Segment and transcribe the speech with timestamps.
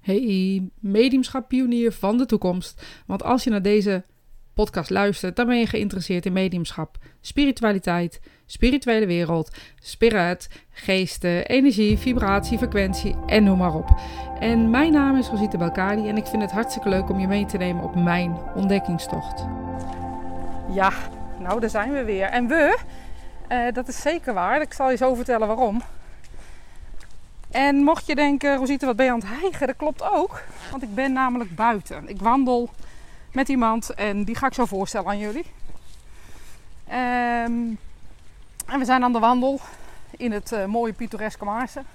[0.00, 2.82] Hey, mediumschap pionier van de toekomst.
[3.06, 4.04] Want als je naar deze
[4.54, 12.58] podcast luistert, dan ben je geïnteresseerd in mediumschap, spiritualiteit, spirituele wereld, spirit, geesten, energie, vibratie,
[12.58, 14.00] frequentie en noem maar op.
[14.40, 17.46] En mijn naam is Rosita Belkadi en ik vind het hartstikke leuk om je mee
[17.46, 19.46] te nemen op mijn ontdekkingstocht.
[20.72, 20.92] Ja,
[21.38, 22.26] nou daar zijn we weer.
[22.26, 22.78] En we,
[23.48, 24.60] eh, dat is zeker waar.
[24.60, 25.82] Ik zal je zo vertellen waarom.
[27.50, 29.66] En mocht je denken, Rosita, wat ben je aan het hijgen?
[29.66, 32.08] Dat klopt ook, want ik ben namelijk buiten.
[32.08, 32.70] Ik wandel
[33.32, 35.44] met iemand en die ga ik zo voorstellen aan jullie.
[36.86, 37.74] Ehm,
[38.66, 39.60] en we zijn aan de wandel
[40.16, 41.86] in het uh, mooie pittoreske Maarsen.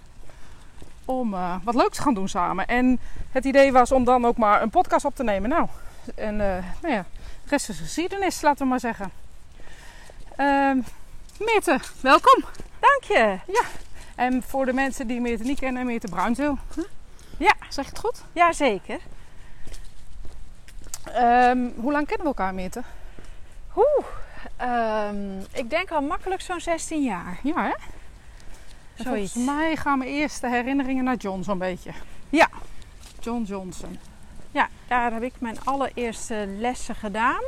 [1.06, 2.68] Om uh, wat leuks te gaan doen samen.
[2.68, 3.00] En
[3.32, 5.50] het idee was om dan ook maar een podcast op te nemen.
[5.50, 5.68] Nou,
[6.16, 7.06] en uh, nou ja,
[7.44, 9.12] de rest is geschiedenis, laten we maar zeggen.
[11.38, 12.44] Meerte, welkom.
[12.80, 13.38] Dank je.
[13.48, 13.64] Ja,
[14.16, 16.58] en voor de mensen die Meerte niet kennen, Meerte Bruinzeel.
[16.76, 16.86] Huh?
[17.38, 17.54] Ja.
[17.70, 18.24] Zeg je het goed?
[18.34, 19.00] Ja, zeker.
[21.18, 22.84] Um, hoe lang kennen we elkaar, Meerte?
[23.76, 24.06] Oeh,
[25.10, 27.40] um, ik denk al makkelijk zo'n 16 jaar.
[27.44, 27.74] Ja, hè?
[29.04, 29.32] Zoiets.
[29.34, 31.92] Volgens mij gaan mijn eerste herinneringen naar John zo'n beetje.
[32.30, 32.50] Ja.
[33.20, 34.00] John Johnson.
[34.52, 37.42] Ja, daar heb ik mijn allereerste lessen gedaan.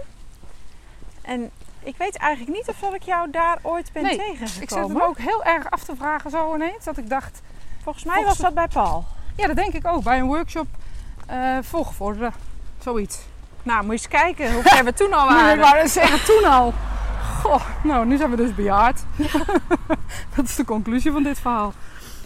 [1.21, 1.51] En
[1.85, 4.61] ik weet eigenlijk niet of ik jou daar ooit ben nee, tegengekomen.
[4.61, 6.83] Ik zat me ook heel erg af te vragen zo ineens.
[6.83, 7.41] Dat ik dacht...
[7.83, 8.37] Volgens mij volgens...
[8.37, 9.05] was dat bij Paul.
[9.35, 10.03] Ja, dat denk ik ook.
[10.03, 10.67] Bij een workshop
[11.31, 12.33] uh, volgevorderen.
[12.79, 13.19] Zoiets.
[13.63, 15.45] Nou, moet je eens kijken hoe ver we toen al waren.
[15.45, 16.73] Nee, wou zeggen, toen al.
[17.41, 19.03] Goh, nou, nu zijn we dus bejaard.
[20.35, 21.73] dat is de conclusie van dit verhaal.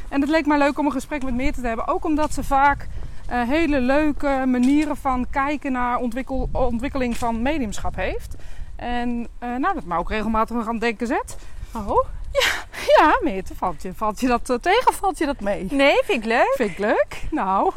[0.09, 1.87] En het leek mij leuk om een gesprek met Meerte te hebben.
[1.87, 2.87] Ook omdat ze vaak
[3.31, 8.35] uh, hele leuke manieren van kijken naar ontwikkel, ontwikkeling van mediumschap heeft.
[8.79, 11.37] En uh, nou, dat me ook regelmatig aan het denken zet.
[11.75, 12.07] Oh?
[12.31, 12.65] Ja,
[12.97, 15.67] ja Meerte, valt je, valt je dat uh, tegen of valt je dat mee?
[15.69, 16.53] Nee, vind ik leuk.
[16.55, 17.23] Vind ik leuk.
[17.31, 17.71] Nou,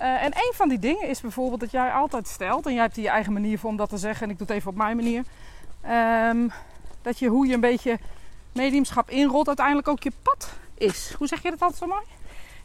[0.00, 2.96] uh, en een van die dingen is bijvoorbeeld dat jij altijd stelt, en jij hebt
[2.96, 4.96] je eigen manier voor om dat te zeggen, en ik doe het even op mijn
[4.96, 5.24] manier,
[6.30, 6.52] um,
[7.02, 7.98] dat je hoe je een beetje
[8.52, 11.14] mediumschap inrolt, uiteindelijk ook je pad is.
[11.18, 12.04] Hoe zeg je dat altijd zo mooi?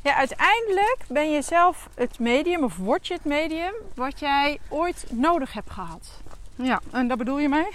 [0.04, 5.06] Ja, uiteindelijk ben je zelf het medium, of word je het medium, wat jij ooit
[5.10, 6.22] nodig hebt gehad.
[6.64, 7.68] Ja, en daar bedoel je mee?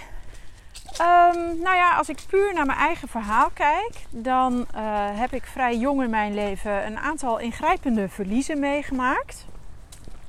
[1.01, 4.79] Um, nou ja, als ik puur naar mijn eigen verhaal kijk, dan uh,
[5.19, 9.45] heb ik vrij jong in mijn leven een aantal ingrijpende verliezen meegemaakt.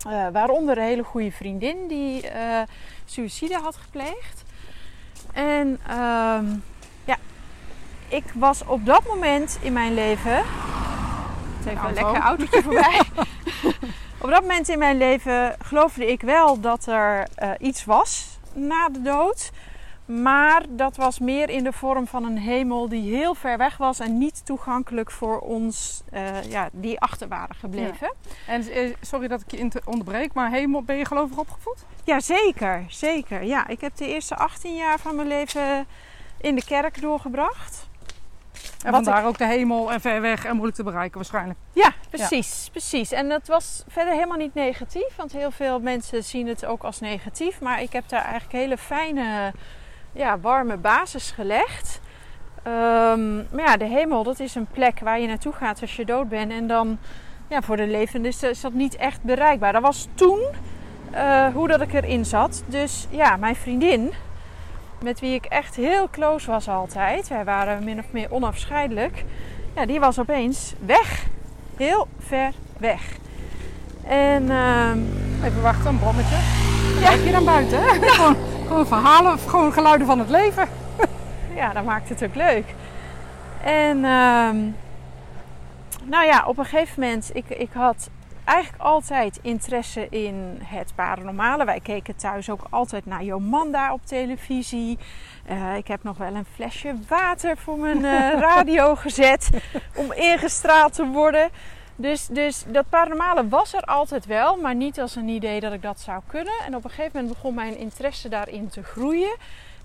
[0.06, 2.60] Uh, waaronder een hele goede vriendin die uh,
[3.04, 4.44] suïcide had gepleegd.
[5.32, 6.62] En um,
[7.04, 7.16] ja,
[8.08, 10.36] ik was op dat moment in mijn leven.
[10.36, 13.00] Het heeft een lekker autootje voorbij.
[14.24, 19.02] op dat moment in mijn leven geloofde ik wel dat er iets was na de
[19.02, 19.50] dood.
[20.04, 23.98] Maar dat was meer in de vorm van een hemel die heel ver weg was
[23.98, 28.12] en niet toegankelijk voor ons uh, ja, die achter waren gebleven.
[28.46, 28.52] Ja.
[28.52, 31.84] En uh, sorry dat ik je onderbreek, maar hemel, ben je gelovig opgevoed?
[32.04, 32.84] Ja, zeker.
[32.88, 33.42] Zeker.
[33.42, 35.86] Ja, ik heb de eerste 18 jaar van mijn leven
[36.40, 37.87] in de kerk doorgebracht.
[38.84, 39.28] En Wat vandaar ik...
[39.28, 41.58] ook de hemel en ver weg en moeilijk te bereiken waarschijnlijk.
[41.72, 42.70] Ja, precies, ja.
[42.70, 43.12] precies.
[43.12, 47.00] En dat was verder helemaal niet negatief, want heel veel mensen zien het ook als
[47.00, 47.60] negatief.
[47.60, 49.52] Maar ik heb daar eigenlijk hele fijne
[50.12, 52.00] ja, warme basis gelegd.
[52.66, 56.04] Um, maar ja, de hemel, dat is een plek waar je naartoe gaat als je
[56.04, 56.52] dood bent.
[56.52, 56.98] En dan,
[57.48, 59.72] ja, voor de levenden is, is dat niet echt bereikbaar.
[59.72, 60.40] Dat was toen
[61.14, 62.62] uh, hoe dat ik erin zat.
[62.66, 64.12] Dus ja, mijn vriendin,
[65.02, 67.28] met wie ik echt heel close was altijd.
[67.28, 69.24] Wij waren min of meer onafscheidelijk.
[69.74, 71.26] Ja, die was opeens weg.
[71.76, 73.02] Heel ver weg.
[74.06, 74.90] En uh,
[75.44, 76.36] even wachten, een bommetje.
[77.00, 77.08] Ja.
[77.08, 77.94] Kijk je dan buiten, hè?
[78.06, 78.12] Ja.
[78.12, 78.36] Gewoon,
[78.66, 80.68] gewoon verhalen, gewoon geluiden van het leven.
[81.54, 82.74] ja, dat maakt het ook leuk.
[83.62, 84.50] En uh,
[86.04, 88.10] nou ja, op een gegeven moment, ik, ik had
[88.48, 91.64] eigenlijk altijd interesse in het paranormale.
[91.64, 94.98] Wij keken thuis ook altijd naar Jomanda op televisie.
[95.50, 99.50] Uh, ik heb nog wel een flesje water voor mijn uh, radio gezet
[99.94, 101.48] om ingestraald te worden.
[101.96, 105.82] Dus, dus dat paranormale was er altijd wel, maar niet als een idee dat ik
[105.82, 106.54] dat zou kunnen.
[106.66, 109.36] En op een gegeven moment begon mijn interesse daarin te groeien.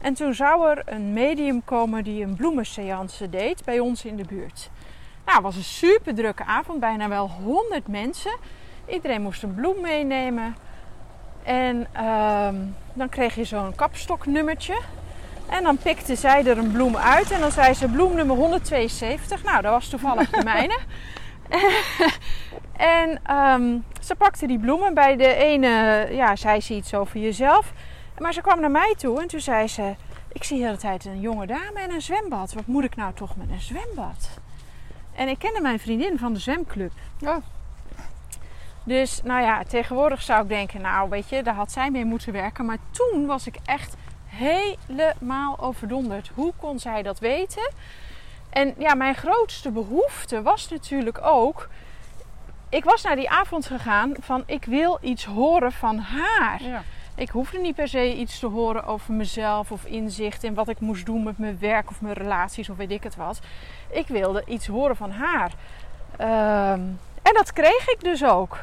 [0.01, 4.25] En toen zou er een medium komen die een bloemenseance deed bij ons in de
[4.25, 4.69] buurt.
[5.25, 8.35] Nou, het was een super drukke avond, bijna wel 100 mensen.
[8.87, 10.55] Iedereen moest een bloem meenemen.
[11.43, 12.47] En uh,
[12.93, 14.77] dan kreeg je zo'n kapstoknummertje.
[15.49, 19.43] En dan pikte zij er een bloem uit en dan zei ze bloem nummer 172.
[19.43, 20.79] Nou, dat was toevallig de mijne.
[22.99, 24.93] en um, ze pakte die bloemen.
[24.93, 27.73] Bij de ene ja, zei ze iets over jezelf.
[28.17, 29.95] Maar ze kwam naar mij toe en toen zei ze...
[30.31, 32.53] Ik zie de hele tijd een jonge dame en een zwembad.
[32.53, 34.39] Wat moet ik nou toch met een zwembad?
[35.15, 36.91] En ik kende mijn vriendin van de zwemclub.
[37.21, 37.37] Oh.
[38.83, 42.33] Dus nou ja, tegenwoordig zou ik denken, nou weet je, daar had zij mee moeten
[42.33, 42.65] werken.
[42.65, 43.95] Maar toen was ik echt
[44.25, 46.31] helemaal overdonderd.
[46.33, 47.71] Hoe kon zij dat weten?
[48.49, 51.69] En ja, mijn grootste behoefte was natuurlijk ook.
[52.69, 56.63] Ik was naar die avond gegaan van ik wil iets horen van haar.
[56.63, 56.83] Ja.
[57.15, 60.79] Ik hoefde niet per se iets te horen over mezelf of inzicht in wat ik
[60.79, 63.39] moest doen met mijn werk of mijn relaties of weet ik het wat.
[63.91, 65.51] Ik wilde iets horen van haar.
[66.17, 66.81] Ehm,
[67.21, 68.59] en dat kreeg ik dus ook.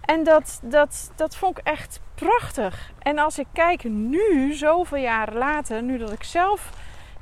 [0.00, 2.92] En dat, dat, dat vond ik echt prachtig.
[2.98, 6.70] En als ik kijk nu, zoveel jaren later, nu dat ik zelf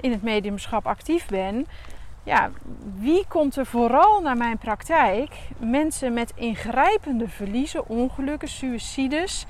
[0.00, 1.66] in het mediumschap actief ben.
[2.22, 2.50] Ja,
[2.94, 5.34] wie komt er vooral naar mijn praktijk?
[5.58, 9.46] Mensen met ingrijpende verliezen, ongelukken, suicides,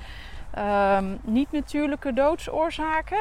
[0.55, 3.19] ehm, niet-natuurlijke doodsoorzaken.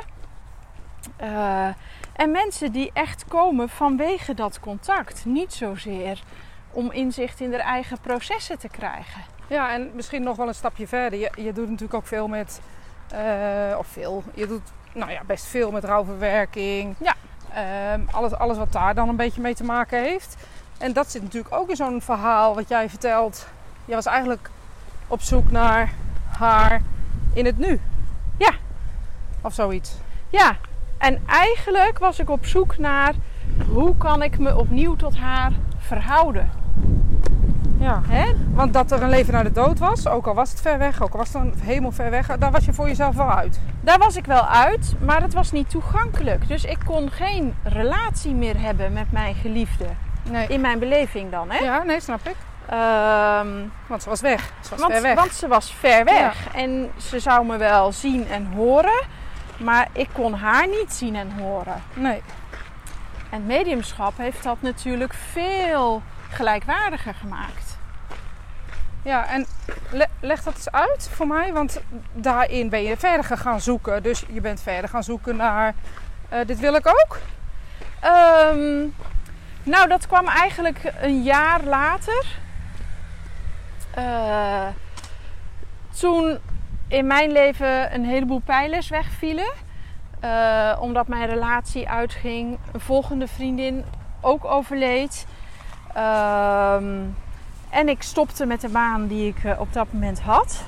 [1.20, 1.66] Uh,
[2.12, 5.24] en mensen die echt komen vanwege dat contact.
[5.24, 6.22] Niet zozeer
[6.70, 9.22] om inzicht in hun eigen processen te krijgen.
[9.46, 11.18] Ja, en misschien nog wel een stapje verder.
[11.18, 12.60] Je, je doet natuurlijk ook veel met,
[13.12, 16.94] uh, of veel, je doet nou ja, best veel met rouwverwerking.
[16.98, 17.14] Ja.
[17.54, 20.36] Ehm, alles, alles wat daar dan een beetje mee te maken heeft.
[20.78, 23.46] En dat zit natuurlijk ook in zo'n verhaal wat jij vertelt.
[23.84, 24.50] Je was eigenlijk
[25.06, 25.92] op zoek naar
[26.38, 26.82] haar
[27.34, 27.80] in het nu.
[28.36, 28.50] Ja.
[29.40, 29.96] Of zoiets.
[30.28, 30.56] Ja.
[30.98, 33.12] En eigenlijk was ik op zoek naar
[33.68, 36.50] hoe kan ik me opnieuw tot haar verhouden.
[37.78, 38.32] Ja, Hè?
[38.52, 41.02] want dat er een leven naar de dood was, ook al was het ver weg,
[41.02, 43.60] ook al was het een hemel ver weg, daar was je voor jezelf wel uit.
[43.80, 46.48] Daar was ik wel uit, maar het was niet toegankelijk.
[46.48, 49.86] Dus ik kon geen relatie meer hebben met mijn geliefde.
[50.30, 50.46] Nee.
[50.46, 51.58] In mijn beleving dan, hè?
[51.64, 52.36] Ja, nee, snap ik.
[52.72, 54.52] Um, want ze was weg.
[54.60, 55.14] Ze was want, ver weg.
[55.14, 56.44] Want ze was ver weg.
[56.44, 56.58] Ja.
[56.58, 59.02] En ze zou me wel zien en horen,
[59.56, 61.82] maar ik kon haar niet zien en horen.
[61.94, 62.22] Nee.
[63.30, 67.78] En mediumschap heeft dat natuurlijk veel gelijkwaardiger gemaakt.
[69.02, 69.46] Ja, en
[69.90, 71.80] le leg dat eens uit voor mij, want
[72.12, 74.02] daarin ben je verder gaan zoeken.
[74.02, 75.74] Dus je bent verder gaan zoeken naar,
[76.32, 77.18] uh, dit wil ik ook?
[78.04, 78.94] Um,
[79.62, 82.42] nou, dat kwam eigenlijk een jaar later.
[83.98, 84.66] Uh,
[86.00, 86.38] toen
[86.88, 89.52] in mijn leven een heleboel pijlers wegvielen.
[90.24, 93.84] Uh, omdat mijn relatie uitging, een volgende vriendin
[94.20, 95.26] ook overleed.
[95.88, 97.16] Um,
[97.70, 100.64] en ik stopte met de baan die ik uh, op dat moment had.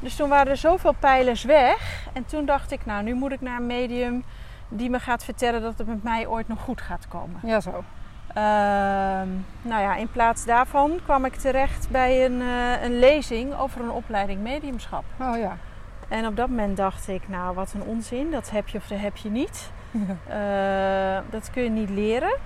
[0.00, 2.06] Dus toen waren er zoveel pijlers weg.
[2.12, 4.24] En toen dacht ik, nou, nu moet ik naar een medium
[4.68, 7.40] die me gaat vertellen dat het met mij ooit nog goed gaat komen.
[7.42, 7.84] Ja, zo.
[8.36, 8.42] Uh,
[9.62, 13.90] nou ja, in plaats daarvan kwam ik terecht bij een, uh, een lezing over een
[13.90, 15.04] opleiding mediumschap.
[15.20, 15.56] Oh ja.
[16.08, 18.98] En op dat moment dacht ik, nou wat een onzin, dat heb je of dat
[18.98, 19.70] heb je niet.
[20.28, 21.22] Ja.
[21.30, 22.36] dat kun je niet leren.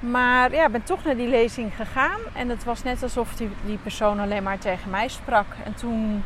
[0.00, 2.20] Maar ja, ik ben toch naar die lezing gegaan.
[2.32, 5.46] En het was net alsof die, die persoon alleen maar tegen mij sprak.
[5.64, 6.24] En toen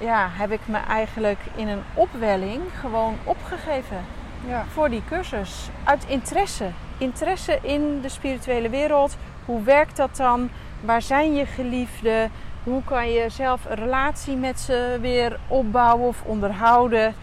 [0.00, 4.04] ja, heb ik me eigenlijk in een opwelling gewoon opgegeven.
[4.46, 4.64] Ja.
[4.72, 5.68] Voor die cursus.
[5.84, 6.70] Uit interesse.
[7.00, 9.16] Interesse in de spirituele wereld.
[9.44, 10.50] Hoe werkt dat dan?
[10.80, 12.30] Waar zijn je geliefden?
[12.64, 17.14] Hoe kan je zelf een relatie met ze weer opbouwen of onderhouden?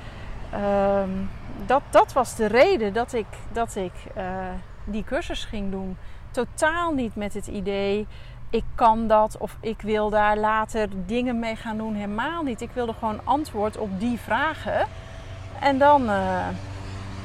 [0.54, 1.30] Um,
[1.66, 4.24] dat, dat was de reden dat ik, dat ik uh,
[4.84, 5.98] die cursus ging doen.
[6.32, 8.08] Totaal niet met het idee,
[8.50, 11.94] ik kan dat of ik wil daar later dingen mee gaan doen.
[11.94, 12.62] Helemaal niet.
[12.62, 14.88] Ik wilde gewoon antwoord op die vragen.
[15.60, 16.48] En dan uh,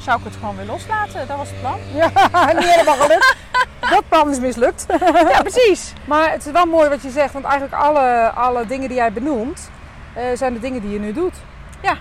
[0.02, 1.26] zou ik het gewoon weer loslaten.
[1.26, 1.78] Dat was het plan.
[1.94, 2.06] Ja,
[2.58, 3.36] niet helemaal gelukt.
[3.80, 4.86] dat plan is mislukt.
[5.32, 5.92] ja, precies.
[6.04, 7.32] Maar het is wel mooi wat je zegt.
[7.32, 9.70] Want eigenlijk alle, alle dingen die jij benoemt,
[10.16, 11.34] uh, zijn de dingen die je nu doet.
[11.82, 11.96] Ja.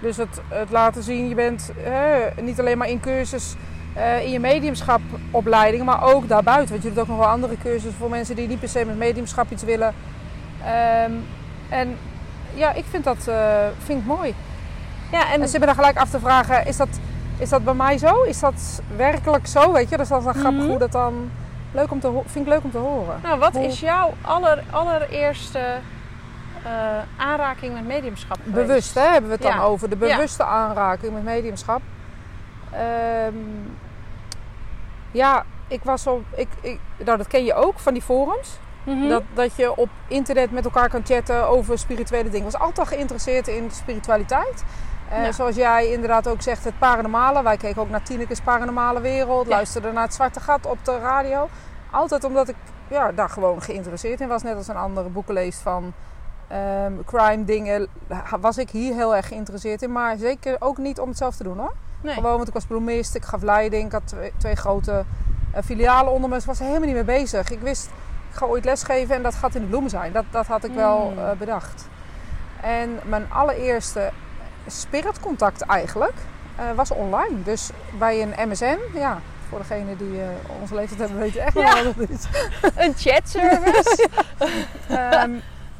[0.00, 3.54] Dus het, het laten zien, je bent uh, niet alleen maar in cursus
[3.96, 6.70] uh, in je mediumschapopleiding, maar ook daarbuiten.
[6.70, 8.96] Want je doet ook nog wel andere cursussen voor mensen die niet per se met
[8.96, 9.94] mediumschap iets willen.
[11.06, 11.24] Um,
[11.68, 11.96] en
[12.54, 13.36] ja, ik vind dat uh,
[13.84, 14.34] vind ik mooi.
[15.12, 16.88] Ja, en, en ze hebben dan gelijk af te vragen, is dat,
[17.38, 18.22] is dat bij mij zo?
[18.22, 19.72] Is dat werkelijk zo?
[19.72, 20.68] Weet je, dus dat is dan grappig Mhm.
[20.68, 21.30] hoe dat dan...
[21.72, 23.20] Leuk om te vind ik leuk om te horen.
[23.22, 25.78] Nou, wat Hoe- is jouw aller, allereerste
[26.66, 26.70] uh,
[27.16, 28.66] aanraking met mediumschap geweest?
[28.66, 29.90] Bewust, hè, hebben we het dan over.
[29.90, 31.80] De bewuste aanraking met mediumschap.
[33.26, 33.76] Um,
[35.10, 36.22] ja, ik was op...
[36.36, 38.58] Ik, ik, nou, dat ken je ook van die forums.
[38.84, 39.08] Mm-hmm.
[39.08, 42.46] Dat, dat je op internet met elkaar kan chatten over spirituele dingen.
[42.46, 44.64] Ik was altijd geïnteresseerd in spiritualiteit.
[45.12, 45.32] Uh, Ja.
[45.32, 47.42] Zoals jij inderdaad ook zegt, het paranormale.
[47.42, 49.46] Wij keken ook naar Tineke's Paranormale Wereld.
[49.46, 49.54] Ja.
[49.54, 51.48] Luisterden naar het Zwarte Gat op de radio.
[51.90, 52.56] Altijd omdat ik
[52.88, 54.42] ja, daar gewoon geïnteresseerd in was.
[54.42, 55.92] Net als een andere boeken leest van
[56.48, 57.86] ehm, crime dingen.
[58.40, 59.92] Was ik hier heel erg geïnteresseerd in.
[59.92, 61.72] Maar zeker ook niet om het zelf te doen hoor.
[62.02, 62.14] Nee.
[62.14, 63.86] Gewoon, want ik was bloemist, ik gaf leiding.
[63.86, 65.04] Ik had twee, twee grote
[65.54, 66.34] uh, filialen onder me.
[66.36, 67.50] Dus was er helemaal niet mee bezig.
[67.50, 67.86] Ik wist
[68.30, 70.12] ik ga ooit lesgeven en dat gaat in de bloemen zijn.
[70.12, 71.18] Dat, dat had ik wel Mm.
[71.18, 71.88] eh, bedacht.
[72.62, 74.10] En mijn allereerste
[74.70, 76.14] spiritcontact eigenlijk
[76.56, 77.42] eh, was online.
[77.42, 80.28] Dus bij een MSN, ja, voor degene die eh,
[80.60, 81.84] onze leeftijd hebben weten echt wel Ja.
[81.84, 82.26] wat het is.
[82.84, 84.08] Een chatservice.
[84.88, 85.30] Ehm,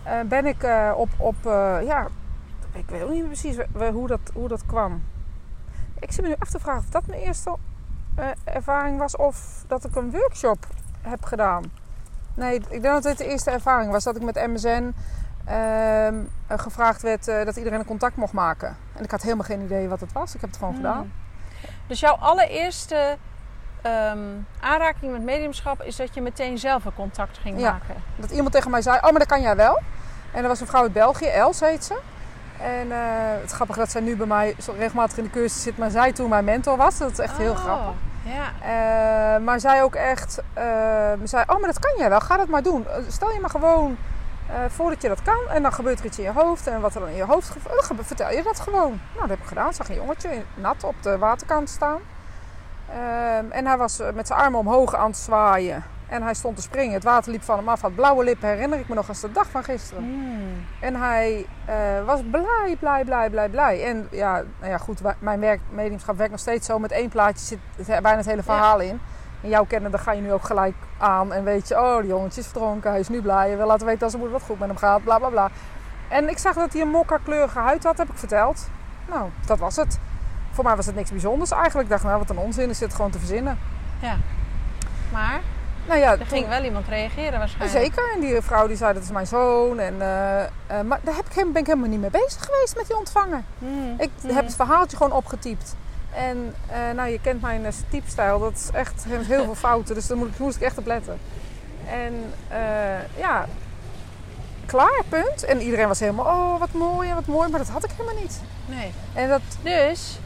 [0.03, 1.37] eh, ben ik op, op
[1.85, 2.07] ja,
[2.73, 3.57] ik weet ook niet meer precies
[3.93, 5.03] hoe dat, hoe dat kwam.
[5.99, 7.57] Ik zit me nu af te vragen of dat mijn eerste
[8.45, 10.67] ervaring was of dat ik een workshop
[11.03, 11.65] heb gedaan.
[12.35, 14.95] Nee, ik denk dat dit de eerste ervaring was dat ik met MSN
[15.49, 16.15] ehm,
[16.47, 18.77] eh, gevraagd werd eh, dat iedereen een contact mocht maken.
[18.97, 20.35] En ik had helemaal geen idee wat het was.
[20.35, 21.13] Ik heb het gewoon gedaan.
[21.87, 23.17] Dus jouw allereerste
[23.83, 24.19] ehm,
[24.61, 27.71] aanraking met mediumschap is dat je meteen zelf een contact ging Ja.
[27.73, 27.95] maken.
[28.17, 29.81] Dat iemand tegen mij zei, oh maar dat kan jij wel.
[30.33, 31.99] En er was een vrouw uit België, Els heet ze.
[32.61, 32.99] En eh,
[33.41, 36.13] het is grappig dat zij nu bij mij regelmatig in de cursus zit, maar zij
[36.13, 36.99] toen mijn mentor was.
[36.99, 37.95] Dat is echt heel Oh, grappig.
[38.23, 39.39] Ja.
[39.39, 40.65] Maar zij ook echt, eh,
[41.25, 42.87] zei, oh maar dat kan jij wel, ga dat maar doen.
[43.09, 43.97] Stel je maar gewoon
[44.49, 46.67] eh, voor dat je dat kan en dan gebeurt er iets in je hoofd.
[46.67, 49.01] En wat er dan in je hoofd gebeurt, dan gebe- vertel je dat gewoon.
[49.15, 49.69] Nou, dat heb ik gedaan.
[49.69, 51.99] Ik zag een jongetje nat op de waterkant staan.
[52.91, 55.85] Ehm, en hij was eh, met zijn armen omhoog aan het zwaaien.
[56.09, 56.93] En hij stond te springen.
[56.95, 57.81] Het water liep van hem af.
[57.81, 60.03] Had blauwe lippen, herinner ik me nog als de dag van gisteren.
[60.05, 60.65] Mm.
[60.81, 63.85] En hij eh, was blij, blij, blij, blij, blij.
[63.85, 66.79] En ja, nou ja, goed, mijn werk, mediumschap werkt nog steeds zo.
[66.79, 67.45] Met één plaatje
[67.77, 69.01] zit bijna het hele verhaal in.
[69.43, 71.33] En jouw kennen, dan ga je nu ook gelijk aan.
[71.33, 72.91] En weet je, oh, die jongetje is verdronken.
[72.91, 73.47] Hij is nu blij.
[73.49, 75.05] Hij wil laten weten dat zijn moeder wat goed met hem gaat.
[75.05, 75.49] Bla, bla, bla.
[76.09, 78.69] En ik zag dat hij een mokka-kleurige huid had, heb ik verteld.
[79.09, 79.99] Nou, dat was het.
[80.51, 81.85] Voor mij was het niks bijzonders eigenlijk.
[81.85, 83.59] Ik dacht, nou, wat een onzin is dit gewoon te verzinnen.
[85.13, 85.41] Maar
[85.87, 87.85] Nou ja, er toen- ging wel iemand reageren waarschijnlijk.
[87.85, 89.79] Zeker, en die vrouw die zei dat is mijn zoon.
[89.79, 90.49] En, eh, eh,
[90.87, 93.43] maar daar heb ik, ben ik helemaal niet mee bezig geweest met die ontvanger.
[93.59, 93.95] Mm.
[93.99, 94.31] Ik Mm.
[94.31, 95.75] heb het verhaaltje gewoon opgetypt.
[96.15, 99.95] En eh, nou, je kent mijn uh, typstijl, dat is echt heeft heel veel fouten.
[99.95, 101.19] Dus daar moet ik, moest ik echt op letten.
[101.91, 103.47] En eh, ja,
[104.67, 105.45] klaar, punt.
[105.45, 107.49] En iedereen was helemaal, oh wat mooi en wat mooi.
[107.49, 108.41] Maar dat had ik helemaal niet.
[108.67, 108.93] Nee.
[109.15, 110.19] En dat, Dus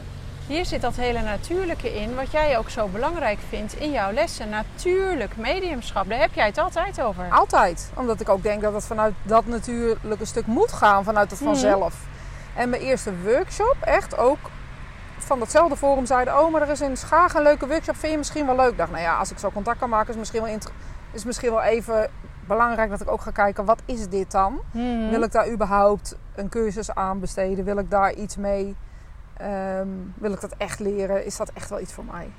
[0.47, 4.49] hier zit dat hele natuurlijke in, wat jij ook zo belangrijk vindt in jouw lessen.
[4.49, 7.29] Natuurlijk mediumschap, daar heb jij het altijd over.
[7.29, 7.91] Altijd.
[7.95, 11.49] Omdat ik ook denk dat het vanuit dat natuurlijke stuk moet gaan, vanuit het Mhm.
[11.49, 11.95] vanzelf.
[12.55, 14.37] En mijn eerste workshop, echt ook
[15.23, 16.39] van datzelfde forum zeiden...
[16.39, 18.71] Oh, maar er is in Schagen een leuke workshop, vind je misschien wel leuk?
[18.71, 20.57] Ik dacht, nou ja, als ik zo contact kan maken, is misschien wel,
[21.11, 22.09] is misschien wel even
[22.47, 23.65] belangrijk dat ik ook ga kijken...
[23.65, 24.61] Wat is dit dan?
[24.71, 25.09] Mhm.
[25.09, 27.65] Wil ik daar überhaupt een cursus aan besteden?
[27.65, 28.75] Wil ik daar iets mee?
[29.37, 31.25] Ehm, wil ik dat echt leren?
[31.25, 32.31] Is dat echt wel iets voor mij?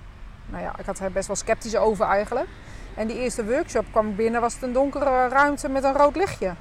[0.46, 2.46] Nou ja, ik had er best wel sceptisch over eigenlijk.
[2.96, 6.52] En die eerste workshop kwam binnen, was het een donkere ruimte met een rood lichtje.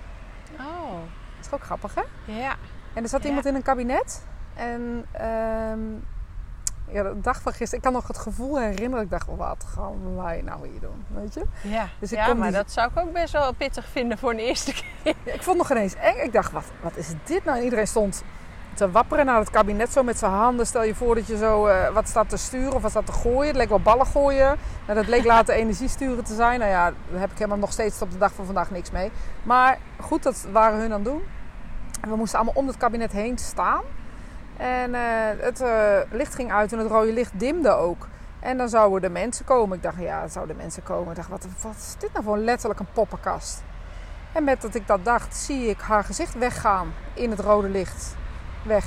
[0.60, 0.92] Oh,
[1.38, 2.02] Dat is ook grappig, hè?
[2.26, 2.56] ja.
[2.94, 3.28] En er zat Ja.
[3.28, 4.24] iemand in een kabinet.
[4.56, 5.80] En ehm,
[6.92, 9.04] ja, de dag van gisteren, ik kan nog het gevoel herinneren.
[9.06, 11.06] Ik dacht, wat gaan wij nou hier doen?
[11.08, 11.44] Weet je?
[11.62, 14.32] Ja, Dus ik ja maar die- dat zou ik ook best wel pittig vinden voor
[14.32, 14.86] een eerste keer.
[15.24, 16.16] Ja, ik vond het nog ineens eng.
[16.24, 17.58] Ik dacht, wat, wat is dit nou?
[17.58, 18.24] En iedereen stond
[18.74, 20.66] te wapperen naar het kabinet zo met zijn handen.
[20.68, 23.12] Stel je voor dat je zo eh, wat staat te sturen of wat staat te
[23.12, 23.48] gooien.
[23.48, 24.58] Het leek wel ballen gooien.
[24.88, 26.60] Nou, dat leek later energie sturen te zijn.
[26.60, 29.12] Nou ja, daar heb ik helemaal nog steeds op de dag van vandaag niks mee.
[29.44, 31.22] Maar goed, dat waren hun aan het doen.
[32.02, 33.82] En we moesten allemaal om het kabinet heen staan.
[34.64, 35.02] En eh,
[35.40, 38.08] het eh, licht ging uit en het rode licht dimde ook.
[38.40, 39.78] En dan zouden de mensen komen.
[39.78, 41.10] Ik dacht, ja, zouden mensen komen.
[41.10, 43.64] Ik dacht, wat, wat is dit nou voor letterlijk een poppenkast?
[44.32, 48.16] En met dat ik dat dacht, zie ik haar gezicht weggaan in het rode licht.
[48.66, 48.86] Weg.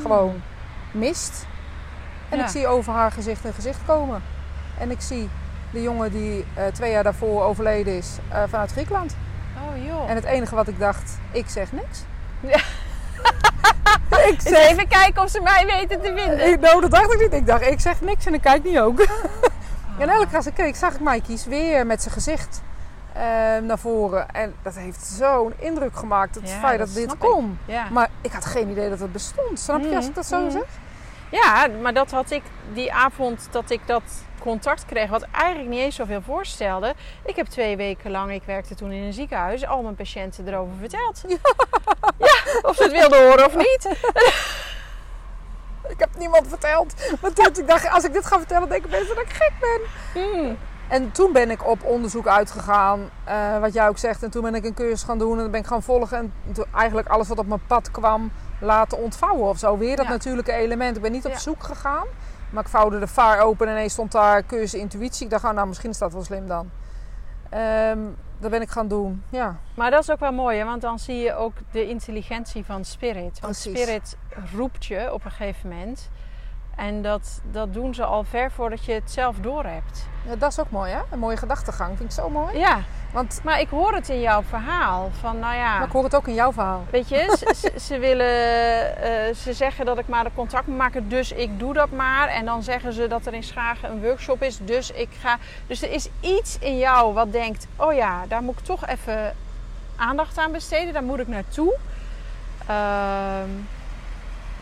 [0.00, 0.42] Gewoon
[0.92, 1.46] mist.
[2.28, 2.44] En Ja.
[2.44, 4.22] ik zie over haar gezicht een gezicht komen.
[4.78, 5.28] En ik zie
[5.72, 9.16] de jongen die eh, twee jaar daarvoor overleden is vanuit Griekenland.
[9.68, 10.10] Oh joh.
[10.10, 12.02] En het enige wat ik dacht, ik zeg niks.
[12.40, 12.60] Ja.
[14.28, 16.48] Ik even kijken of ze mij weten te vinden.
[16.52, 17.32] Ik, nou, dat dacht ik niet.
[17.32, 19.06] Ik dacht, ik zeg niks en ik kijk niet ook.
[19.98, 22.60] En elke keer als ik keek, zag ik Mikey's weer met zijn gezicht
[23.12, 23.22] eh,
[23.62, 24.30] naar voren.
[24.30, 27.58] En dat heeft zo'n indruk gemaakt, het Ja, feit dat, dat dit kon.
[27.64, 27.84] Ja.
[27.90, 29.60] Maar ik had geen idee dat het bestond.
[29.60, 30.50] Snap je als ik dat zo Mhm.
[30.50, 30.62] zeg?
[31.42, 34.02] Ja, maar dat had ik die avond dat ik dat
[34.40, 36.94] contact kreeg, wat eigenlijk niet eens zoveel voorstelde.
[37.24, 40.74] Ik heb twee weken lang, ik werkte toen in een ziekenhuis, al mijn patiënten erover
[40.78, 41.22] verteld.
[42.18, 43.88] Ja, of ze het wilden horen of niet.
[45.88, 46.94] Ik heb niemand verteld.
[47.20, 49.80] Want toen ik dacht, als ik dit ga vertellen, denken mensen dat ik gek ben.
[50.22, 50.56] Hmm.
[50.88, 54.22] En toen ben ik op onderzoek uitgegaan, eh, wat jij ook zegt.
[54.22, 56.18] En toen ben ik een cursus gaan doen en dan ben ik gaan volgen.
[56.18, 58.32] En toen eigenlijk alles wat op mijn pad kwam
[58.64, 59.78] laten ontvouwen of zo.
[59.78, 60.10] Weer dat Ja.
[60.10, 60.96] natuurlijke element.
[60.96, 61.38] Ik ben niet op Ja.
[61.38, 62.06] zoek gegaan.
[62.50, 65.24] Maar ik vouwde de vaar open en ineens stond daar cursus intuïtie.
[65.24, 66.70] Ik dacht, oh, nou misschien is dat wel slim dan.
[67.50, 67.98] Ehm,
[68.38, 69.56] dat ben ik gaan doen, ja.
[69.74, 70.64] Maar dat is ook wel mooi, hè?
[70.64, 73.40] want dan zie je ook de intelligentie van spirit.
[73.40, 73.80] Want Precies.
[73.82, 74.16] spirit
[74.54, 76.10] roept je op een gegeven moment.
[76.76, 80.06] En dat, dat doen ze al ver voordat je het zelf doorhebt.
[80.26, 81.00] Ja, dat is ook mooi, hè?
[81.10, 81.96] Een mooie gedachtegang.
[81.96, 82.58] Vind ik zo mooi.
[82.58, 82.78] Ja,
[83.12, 85.10] Want maar ik hoor het in jouw verhaal.
[85.20, 86.84] Van nou ja, maar ik hoor het ook in jouw verhaal.
[86.90, 87.36] weet je,
[87.76, 91.72] ze, willen, eh, ze zeggen dat ik maar de contact moet maken, dus ik doe
[91.72, 92.28] dat maar.
[92.28, 95.38] En dan zeggen ze dat er in Schagen een workshop is, dus ik ga.
[95.66, 99.34] Dus er is iets in jou wat denkt, oh ja, daar moet ik toch even
[99.96, 101.76] aandacht aan besteden, daar moet ik naartoe.
[102.66, 103.50] Ehm,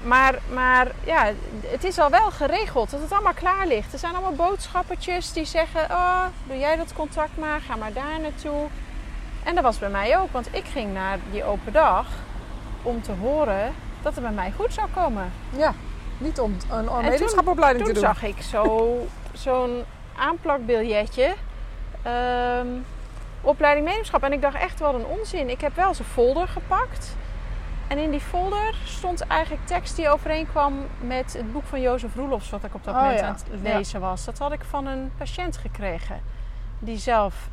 [0.04, 1.30] maar, maar ja,
[1.66, 3.92] het is al wel geregeld dat het allemaal klaar ligt.
[3.92, 8.20] Er zijn allemaal boodschappertjes die zeggen: Oh, doe jij dat contact maar, ga maar daar
[8.20, 8.66] naartoe.
[9.42, 12.06] En dat was bij mij ook, want ik ging naar die open dag
[12.82, 15.32] om te horen dat het bij mij goed zou komen.
[15.56, 15.74] Ja,
[16.18, 17.36] niet om een, toen-
[17.84, 18.02] Toen te doen.
[18.14, 18.96] zag ik zo,
[19.32, 19.84] zo'n
[20.16, 21.34] aanplakbiljetje.
[22.02, 22.66] ehm,
[23.40, 24.22] opleiding mediumschap.
[24.22, 25.50] En ik dacht echt wel een onzin.
[25.50, 27.16] Ik heb wel zijn folder gepakt.
[27.92, 32.50] En in die folder stond eigenlijk tekst die overeenkwam met het boek van Jozef Roelofs,
[32.50, 33.26] wat ik op dat Oh, moment ja.
[33.26, 34.24] aan het lezen was.
[34.24, 36.20] Dat had ik van een patiënt gekregen,
[36.78, 37.48] die zelf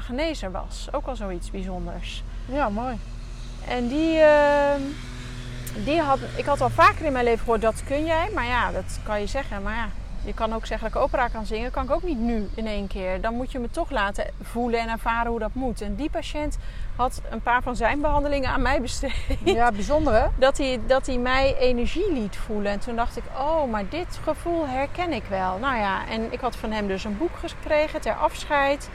[0.00, 0.88] genezer was.
[0.92, 2.22] Ook al zoiets bijzonders.
[2.46, 2.98] Ja, mooi.
[3.68, 4.80] En die, ehm,
[5.84, 8.30] die had, ik had al vaker in mijn leven gehoord, dat kun jij.
[8.34, 9.62] Maar ja, dat kan je zeggen.
[9.62, 9.88] Maar ja,
[10.30, 11.70] je kan ook zeggen dat ik opera kan zingen.
[11.70, 13.20] kan ik ook niet nu in één keer.
[13.20, 15.80] Dan moet je me toch laten voelen en ervaren hoe dat moet.
[15.80, 16.58] En die patiënt
[16.96, 19.38] had een paar van zijn behandelingen aan mij besteed.
[19.44, 20.26] Ja, bijzonder hè?
[20.38, 22.72] Dat hij, dat hij mij energie liet voelen.
[22.72, 25.58] En toen dacht ik, oh, maar dit gevoel herken ik wel.
[25.58, 28.90] Nou ja, en ik had van hem dus een boek gekregen ter afscheid.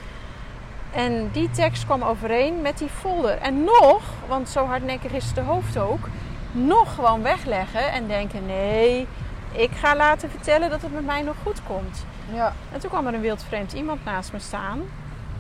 [0.94, 3.38] En die tekst kwam overeen met die folder.
[3.38, 6.10] En nog, want zo hardnekkig is de hoofd ook,
[6.52, 9.08] nog gewoon wegleggen en denken: nee,
[9.58, 12.06] ik ga laten vertellen dat het met mij nog goed komt.
[12.34, 12.54] Ja.
[12.72, 14.82] En toen kwam er een wildvreemd iemand naast me staan.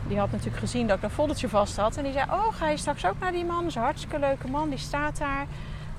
[0.07, 1.98] Die had natuurlijk gezien dat ik een foldertje vast had.
[1.98, 3.60] En die zei: Oh, ga je straks ook naar die man?
[3.60, 5.45] Dat is een hartstikke leuke man, die staat daar.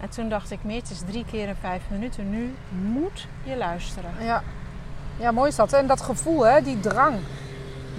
[0.00, 2.30] En toen dacht ik: Meer, het is drie keer in vijf minuten.
[2.30, 4.10] Nu moet je luisteren.
[4.20, 4.42] Ja.
[5.16, 5.72] ja, mooi is dat.
[5.72, 6.62] En dat gevoel, hè?
[6.62, 7.16] die drang.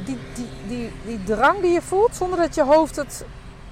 [0.06, 3.26] Die, die, die, die drang die je voelt zonder dat je hoofd het...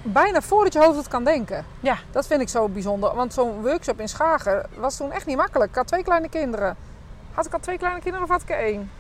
[0.08, 1.66] Bijna voordat je hoofd het kan denken.
[1.80, 1.98] Ja.
[2.12, 3.16] Dat vind ik zo bijzonder.
[3.16, 5.70] Want zo'n workshop in Schagen was toen echt niet makkelijk.
[5.70, 6.76] Ik had twee kleine kinderen.
[7.34, 8.92] Had ik al twee kleine kinderen of had ik er één?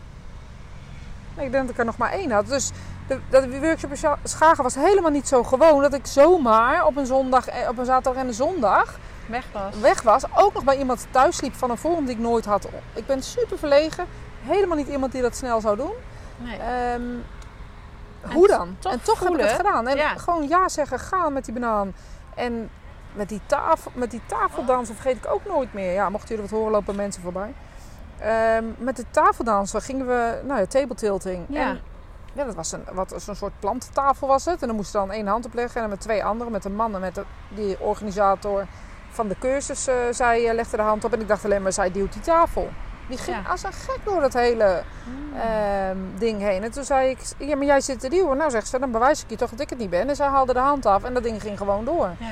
[1.35, 2.47] Nee, ik denk dat ik er nog maar één had.
[2.47, 2.71] Dus
[3.07, 5.81] de, dat workshop in Scha- Schagen was helemaal niet zo gewoon.
[5.81, 9.79] Dat ik zomaar op een, zondag, eh, op een zaterdag en een zondag Weg was.
[9.79, 10.23] weg was.
[10.35, 12.67] Ook nog bij iemand thuis liep van een forum die ik nooit had.
[12.93, 14.05] Ik ben super verlegen.
[14.43, 15.91] Helemaal niet iemand die dat snel zou doen.
[16.37, 16.57] Nee.
[16.59, 17.01] Ehm,
[18.33, 18.75] hoe dan?
[18.79, 19.47] toch en toch heb ik voelen.
[19.47, 19.87] het gedaan.
[19.87, 20.17] En Ja.
[20.17, 21.93] gewoon ja zeggen, gaan met die banaan.
[22.35, 22.69] En
[23.13, 25.91] met die, tafel, met die tafeldansen vergeet ik ook nooit meer.
[25.91, 27.53] Ja, mochten jullie wat horen, lopen mensen voorbij.
[28.19, 31.45] Ehm, met de tafeldansen gingen we, nou ja, tabletilting.
[31.49, 31.69] Ja.
[31.69, 31.81] En,
[32.33, 34.61] ja, dat was een, wat, zo'n soort plantentafel was het.
[34.61, 35.75] En dan moest je dan één hand opleggen.
[35.75, 38.65] En dan met twee anderen, met een man en met de, die organisator
[39.09, 41.13] van de cursus, eh, zij eh, legde de hand op.
[41.13, 42.69] En ik dacht alleen maar, zij duwt die tafel.
[43.07, 43.51] Die ging Ja.
[43.51, 45.39] als een gek door dat hele Hmm.
[45.39, 46.63] ehm, ding heen.
[46.63, 48.37] En toen zei ik, ja, maar jij zit te duwen.
[48.37, 50.09] Nou, zegt ze, dan bewijs ik je toch dat ik het niet ben.
[50.09, 52.09] En zij haalde de hand af en dat ding ging gewoon door.
[52.19, 52.27] Ja.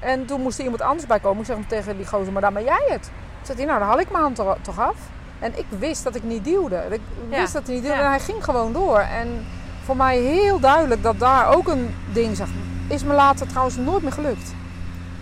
[0.00, 1.40] En toen moest er iemand anders bij komen.
[1.40, 3.10] Ik zeg tegen die gozer, maar dan ben jij het.
[3.42, 4.96] Zegt hij, nou, dan haal ik mijn hand toch af.
[5.38, 6.84] En ik wist dat ik niet duwde.
[6.90, 7.38] Ik Ja.
[7.40, 7.98] wist dat hij niet duwde.
[7.98, 8.98] En hij ging gewoon door.
[8.98, 9.46] En
[9.84, 12.48] voor mij heel duidelijk dat daar ook een ding zag.
[12.88, 14.54] Is me later trouwens nooit meer gelukt.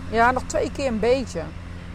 [0.09, 1.41] Ja, nog twee keer een beetje.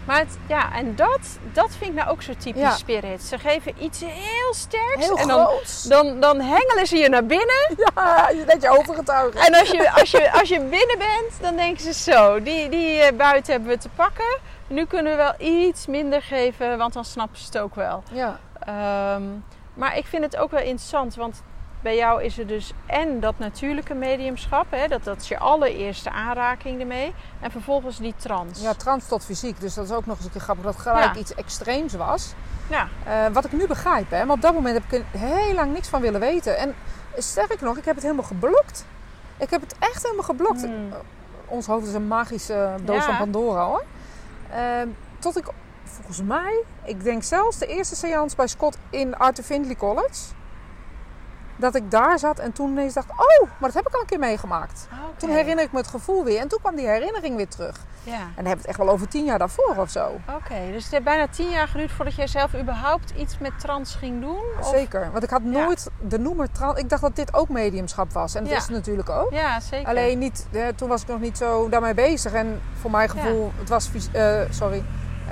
[0.09, 2.71] Maar het, ja, en dat, dat vind ik nou ook zo typisch Ja.
[2.71, 3.23] spirit.
[3.23, 5.49] Ze geven iets heel sterks Heel en dan,
[5.89, 7.67] dan, dan hengelen ze je naar binnen.
[7.95, 9.47] Ja, je net je overgetuigd.
[9.47, 13.01] En als je, als, je, als je binnen bent, dan denken ze zo, die, die
[13.01, 14.39] eh, buiten hebben we te pakken.
[14.67, 18.03] Nu kunnen we wel iets minder geven, want dan snappen ze het ook wel.
[18.13, 19.23] Ja, Ehm,
[19.75, 21.43] maar ik vind het ook wel interessant, want
[21.81, 26.11] bij jou is er dus en dat natuurlijke mediumschap, hè, dat, dat is je allereerste
[26.11, 27.15] aanraking ermee.
[27.41, 28.61] En vervolgens die trans.
[28.61, 29.61] ja, trans tot fysiek.
[29.61, 31.21] Dus dat is ook nog eens een keer grappig dat gelijk Ja.
[31.21, 32.33] iets extreems was.
[32.69, 32.89] Ja.
[33.05, 35.73] Eh, wat ik nu begrijp, hè, maar op dat moment heb ik er heel lang
[35.73, 36.57] niks van willen weten.
[36.59, 36.75] En
[37.17, 38.85] sterker nog, ik heb het helemaal geblokt.
[39.37, 40.61] Ik heb het echt helemaal geblokt.
[40.65, 40.93] Hmm.
[40.93, 40.99] Eh,
[41.51, 43.03] Ons hoofd is een magische doos Ja.
[43.03, 43.85] van Pandora hoor.
[44.51, 44.61] Eh,
[45.19, 45.45] tot ik,
[45.85, 50.15] volgens mij, ik denk zelfs de eerste seance bij Scott in Arthur Findlay College.
[51.59, 54.07] Dat ik daar zat en toen ineens dacht, oh, maar dat heb ik al een
[54.07, 54.89] keer meegemaakt.
[54.91, 54.99] Ah.
[55.17, 57.77] Toen herinner ik me het gevoel weer en toen kwam die herinnering weer terug.
[58.03, 58.13] Ja.
[58.13, 60.07] En dan hebben we het echt wel over tien jaar daarvoor of zo.
[60.37, 63.95] Oké, dus het heeft bijna tien jaar geduurd voordat jij zelf überhaupt iets met trans
[63.95, 64.41] ging doen?
[64.61, 65.51] Of- Zeker, want ik had Ja.
[65.51, 66.79] nooit de noemer trans.
[66.79, 68.35] Ik dacht dat dit ook mediumschap was.
[68.35, 68.57] En dat Ja.
[68.59, 69.33] is het natuurlijk ook.
[69.33, 69.89] Ja, zeker.
[69.89, 72.33] Alleen niet, eh, toen was ik nog niet zo daarmee bezig.
[72.33, 74.85] En voor mijn gevoel, het was eh, sorry,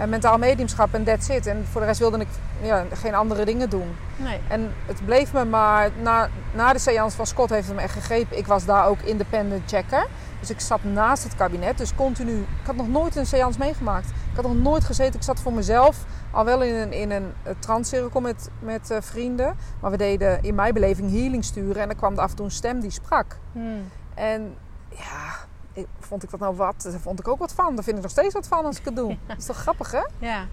[0.09, 1.46] mentaal mediumschap en that's it.
[1.46, 2.28] En voor de rest wilde ik
[2.62, 3.96] ja, geen andere dingen doen.
[4.16, 4.40] Nee.
[4.48, 7.92] En het bleef me maar, na, na de seance van Scott heeft het me echt
[7.92, 8.38] gegrepen.
[8.38, 10.06] Ik was daar ook independent checker.
[10.40, 12.38] Dus ik zat naast het kabinet, dus continu.
[12.38, 14.09] Ik had nog nooit een seance meegemaakt.
[14.09, 15.14] Ik had nog nooit gezeten.
[15.14, 15.96] Ik zat voor mezelf
[16.37, 19.56] Al wel in een, in een eh, transcirkel met, met eh, vrienden.
[19.80, 21.82] Maar we deden in mijn beleving healing sturen.
[21.82, 23.38] En dan kwam er af en toe een stem die sprak.
[23.52, 23.90] Hmm.
[24.14, 24.54] En
[24.88, 25.45] ja,
[25.77, 26.83] ik, vond ik dat nou wat?
[26.83, 27.75] Daar vond ik ook wat van.
[27.75, 29.17] Daar vind ik nog steeds wat van als ik het doe.
[29.27, 30.03] Dat is toch grappig, hè?
[30.19, 30.47] Ja.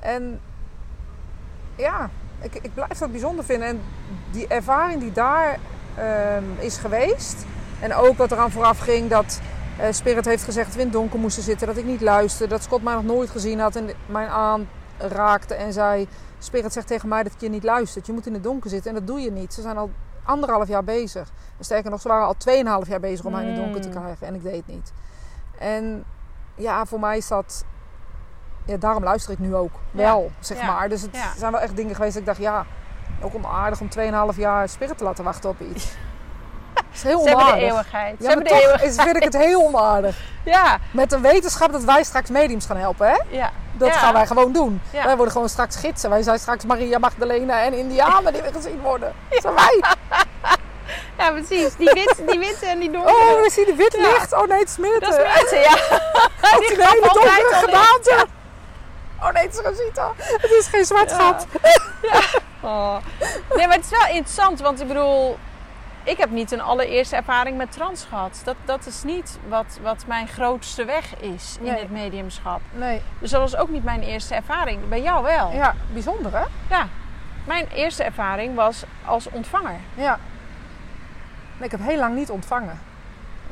[0.00, 0.40] En
[1.76, 3.68] ja, ik, ik blijf dat bijzonder vinden.
[3.68, 3.80] En
[4.30, 5.58] die ervaring die daar
[5.94, 7.44] ehm, is geweest.
[7.80, 9.40] En ook wat eraan vooraf ging dat
[9.78, 11.66] eh, Spirit heeft gezegd dat we in het donker moesten zitten.
[11.66, 12.54] Dat ik niet luisterde.
[12.54, 16.08] Dat Scott mij nog nooit gezien had en mij aanraakte en zei...
[16.42, 18.06] Spirit zegt tegen mij dat je niet luistert.
[18.06, 19.54] Je moet in het donker zitten en dat doe je niet.
[19.54, 19.90] Ze zijn al
[20.30, 21.28] anderhalf jaar bezig.
[21.60, 23.94] Sterker nog, ze waren al tweeënhalf jaar bezig om mij in het donker te Mm.
[23.94, 24.26] krijgen.
[24.26, 24.92] En ik deed het niet.
[25.58, 26.04] En
[26.54, 27.64] ja, voor mij is dat...
[28.64, 30.88] Ja, daarom luister ik nu ook wel, zeg ja, maar.
[30.88, 31.32] Dus het ja.
[31.36, 32.38] zijn wel echt dingen geweest dat ik dacht...
[32.40, 32.66] Ja,
[33.22, 33.88] ook onaardig om
[34.32, 35.92] 2,5 jaar Spirit te laten wachten op iets.
[36.74, 37.68] Dat is heel Ze hebben de onaardig.
[37.70, 38.16] eeuwigheid.
[38.18, 38.90] Ze Ja, hebben de eeuwigheid.
[38.90, 40.20] is, vind ik het heel onaardig.
[40.44, 43.16] Ja, Met de wetenschap dat wij straks mediums gaan helpen, hè?
[43.28, 43.50] ja.
[43.80, 43.98] Dat Ja.
[43.98, 44.82] gaan wij gewoon doen.
[44.92, 45.04] Ja.
[45.04, 46.10] Wij worden gewoon straks gidsen.
[46.10, 49.14] Wij zijn straks Maria Magdalena en Indianen die weer gezien worden.
[49.30, 49.80] Dat zijn wij.
[51.18, 51.76] ja, precies.
[51.76, 53.14] Die witte, die witte en die donkere.
[53.16, 54.08] Oh, we zien de wit Ja.
[54.10, 54.32] licht.
[54.32, 55.00] Oh nee, het smeert.
[55.00, 55.72] dat is mensen, ja.
[56.54, 58.26] Ook die hele altijd donkere al gedaante.
[59.22, 60.12] Oh nee, het is Rosita.
[60.16, 61.16] Het is geen zwart Ja.
[61.16, 61.46] gat.
[62.62, 62.96] Oh.
[63.54, 65.38] Nee, maar het is wel interessant, want ik bedoel,
[66.10, 68.40] ik heb niet een allereerste ervaring met trans gehad.
[68.44, 71.80] Dat, dat is niet wat, wat mijn grootste weg is in Nee.
[71.80, 72.60] het mediumschap.
[72.72, 74.88] Nee, Dus dat was ook niet mijn eerste ervaring.
[74.88, 75.52] Bij jou wel.
[75.52, 76.44] ja, bijzonder hè?
[76.70, 76.86] Ja.
[77.46, 79.76] Mijn eerste ervaring was als ontvanger.
[79.94, 80.18] Ja.
[81.58, 82.78] Ik heb heel lang niet ontvangen.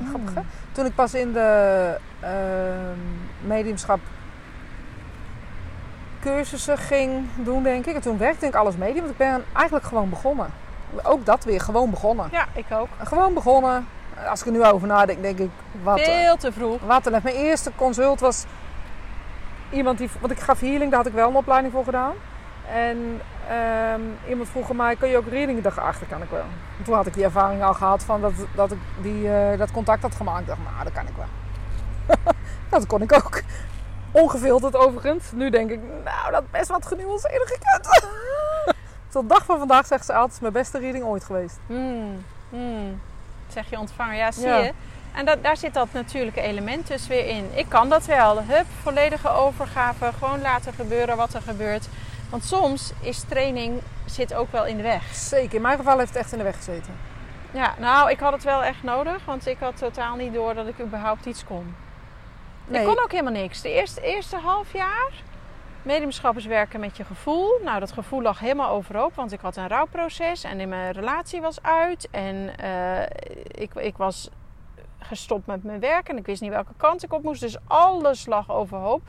[0.09, 0.41] Grappig hè?
[0.73, 2.99] Toen ik pas in de ehm,
[3.41, 4.01] mediumschap
[6.21, 7.95] cursussen ging doen, denk ik.
[7.95, 8.99] En toen werkte ik alles medium.
[8.99, 10.51] Want ik ben eigenlijk gewoon begonnen.
[11.03, 12.29] Ook dat weer, gewoon begonnen.
[12.33, 12.89] Ja, ik ook.
[13.03, 13.89] Gewoon begonnen.
[14.29, 15.51] Als ik er nu over nadenk, denk ik,
[15.83, 16.81] wat, Veel te vroeg.
[16.81, 18.45] wat een Mijn eerste consult was
[19.71, 20.11] iemand die...
[20.21, 22.15] Want ik gaf healing, daar had ik wel een opleiding voor gedaan.
[22.73, 25.63] En ehm, iemand vroeg mij, kun je ook readingen?
[25.63, 26.45] Dacht, ach, dat kan ik wel.
[26.79, 29.71] En toen had ik die ervaring al gehad van dat, dat ik die, eh, dat
[29.71, 30.41] contact had gemaakt.
[30.41, 31.27] Ik dacht, nou, dat kan ik wel.
[32.71, 33.41] dat kon ik ook.
[34.11, 35.33] Ongefilterd overigens.
[35.33, 37.89] Nu denk ik, nou, dat is best wat genuanceerder gekund.
[39.09, 41.59] Tot dag van vandaag zegt ze altijd, het is mijn beste reading ooit geweest.
[41.67, 42.25] Hmm.
[43.49, 44.57] Zeg je ontvanger, ja, zie Ja.
[44.59, 44.73] je.
[45.13, 47.51] En dat, daar zit dat natuurlijke element dus weer in.
[47.55, 48.43] Ik kan dat wel.
[48.43, 50.13] Hup, volledige overgave.
[50.19, 51.89] Gewoon laten gebeuren wat er gebeurt.
[52.31, 55.15] Want soms is training zit ook wel in de weg.
[55.15, 56.95] Zeker, in mijn geval heeft het echt in de weg gezeten.
[57.51, 59.25] Ja, nou, ik had het wel echt nodig.
[59.25, 61.75] Want ik had totaal niet door dat ik überhaupt iets kon.
[62.67, 62.81] Nee.
[62.81, 63.61] Ik kon ook helemaal niks.
[63.61, 65.11] De eerste, eerste half jaar
[65.83, 67.61] mediumschap is werken met je gevoel.
[67.65, 71.41] Nou, dat gevoel lag helemaal overhoop, want ik had een rouwproces en in mijn relatie
[71.41, 72.09] was uit.
[72.11, 73.03] En eh,
[73.63, 74.31] ik, ik was
[74.99, 77.41] gestopt met mijn werk en ik wist niet welke kant ik op moest.
[77.41, 79.03] Dus alles lag overhoop.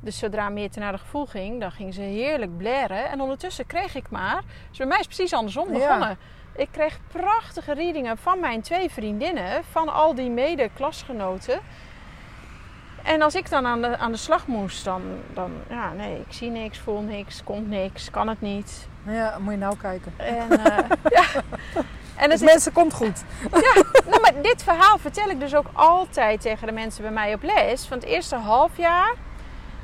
[0.00, 3.10] Dus zodra Meerte naar de gevoel ging, dan ging ze heerlijk blaren.
[3.10, 4.42] En ondertussen kreeg ik maar...
[4.68, 5.78] Dus bij mij is het precies andersom Ja.
[5.78, 6.18] begonnen.
[6.56, 9.64] Ik kreeg prachtige readingen van mijn twee vriendinnen.
[9.64, 11.60] Van al die mede-klasgenoten.
[13.06, 15.02] En als ik dan aan de, aan de slag moest, dan,
[15.34, 15.52] dan...
[15.68, 18.88] Ja, nee, ik zie niks, voel niks, komt niks, kan het niet.
[19.02, 20.12] Ja, moet je nou kijken.
[20.16, 20.88] En, eh,
[21.18, 21.24] ja.
[22.16, 23.24] en Dus is mensen, komt goed.
[24.10, 27.42] nou, maar dit verhaal vertel ik dus ook altijd tegen de mensen bij mij op
[27.42, 27.86] les.
[27.86, 29.14] Van het eerste half jaar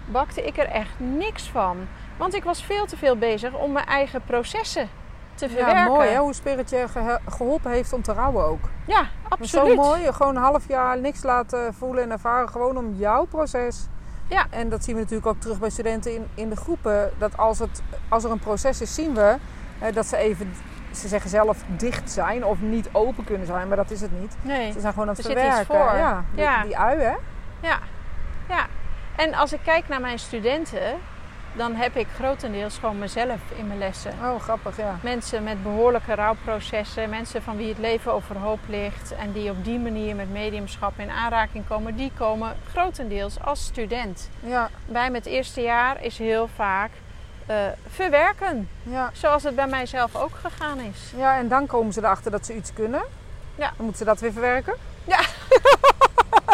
[0.06, 1.76] bakte ik er echt niks van.
[2.16, 4.88] Want ik was veel te veel bezig om mijn eigen processen
[5.34, 5.76] te verwerken.
[5.76, 6.86] Ja, mooi hè, hoe Spirit je
[7.28, 8.68] geholpen heeft om te rouwen ook.
[8.86, 9.08] Ja,
[9.40, 9.68] absoluut.
[9.68, 12.48] zo mooi, gewoon een half jaar niks laten voelen en ervaren.
[12.48, 13.86] Gewoon om jouw proces.
[14.28, 14.46] Ja.
[14.50, 17.12] En dat zien we natuurlijk ook terug bij studenten in, in de groepen.
[17.18, 19.36] Dat als, het, als er een proces is, zien we
[19.78, 20.54] eh, dat ze even,
[20.94, 23.68] ze zeggen zelf, dicht zijn of niet open kunnen zijn.
[23.68, 24.36] Maar dat is het niet.
[24.42, 24.72] Nee.
[24.72, 25.66] Ze zijn gewoon aan het Er verwerken.
[25.66, 25.96] voor.
[25.96, 27.14] Ja, die, die ui hè.
[27.60, 27.78] Ja,
[28.48, 28.66] ja.
[29.16, 30.98] En als ik kijk naar mijn studenten,
[31.52, 34.12] dan heb ik grotendeels gewoon mezelf in mijn lessen.
[34.22, 34.98] Oh, grappig ja.
[35.02, 39.78] Mensen met behoorlijke rouwprocessen, mensen van wie het leven overhoop ligt en die op die
[39.78, 44.28] manier met mediumschap in aanraking komen, die komen grotendeels als student.
[44.40, 46.90] Ja, Bij mijn eerste jaar is heel vaak
[47.46, 47.56] eh,
[47.90, 49.10] verwerken, ja.
[49.12, 51.12] zoals het bij mijzelf ook gegaan is.
[51.16, 53.02] ja, en dan komen ze erachter dat ze iets kunnen.
[53.54, 53.66] Ja.
[53.76, 54.74] Dan moeten ze dat weer verwerken.
[55.04, 55.24] Nou,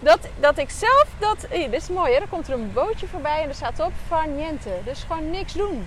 [0.00, 1.46] dat, dat ik zelf dat.
[1.50, 2.20] Dit is mooi, hè?
[2.20, 4.70] Er komt er een bootje voorbij en er staat op van niente.
[4.84, 5.86] Dus gewoon niks doen.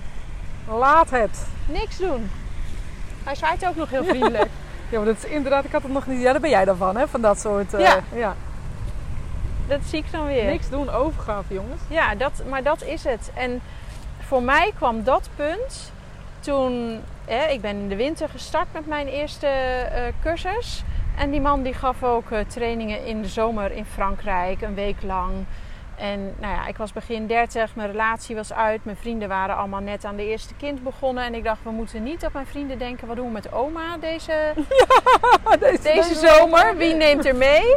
[0.68, 1.46] Laat het.
[1.66, 2.30] Niks doen.
[3.24, 4.48] Hij zwaait ook nog heel vriendelijk.
[4.90, 6.22] Ja, maar dat is inderdaad, ik had het nog niet.
[6.22, 7.08] Ja, daar ben jij dan van, hè?
[7.08, 7.74] Van dat soort.
[7.74, 7.98] eh, Ja.
[8.14, 8.34] ja.
[9.68, 10.44] Dat zie ik dan weer.
[10.44, 11.80] Niks doen, overgave, jongens.
[11.88, 13.30] Ja, dat, maar dat is het.
[13.34, 13.60] En
[14.26, 15.92] voor mij kwam dat punt
[16.40, 17.00] toen...
[17.24, 20.82] Hè, ik ben in de winter gestart met mijn eerste eh, cursus.
[21.18, 25.02] En die man die gaf ook eh, trainingen in de zomer in Frankrijk, een week
[25.02, 25.32] lang.
[25.96, 29.80] En nou ja, ik was begin 30, mijn relatie was uit, mijn vrienden waren allemaal
[29.80, 31.24] net aan de eerste kind begonnen.
[31.24, 33.96] En ik dacht, we moeten niet op mijn vrienden denken, wat doen we met oma
[33.96, 34.52] deze,
[35.60, 36.76] deze, deze zomer?
[36.76, 37.76] Wie neemt er mee?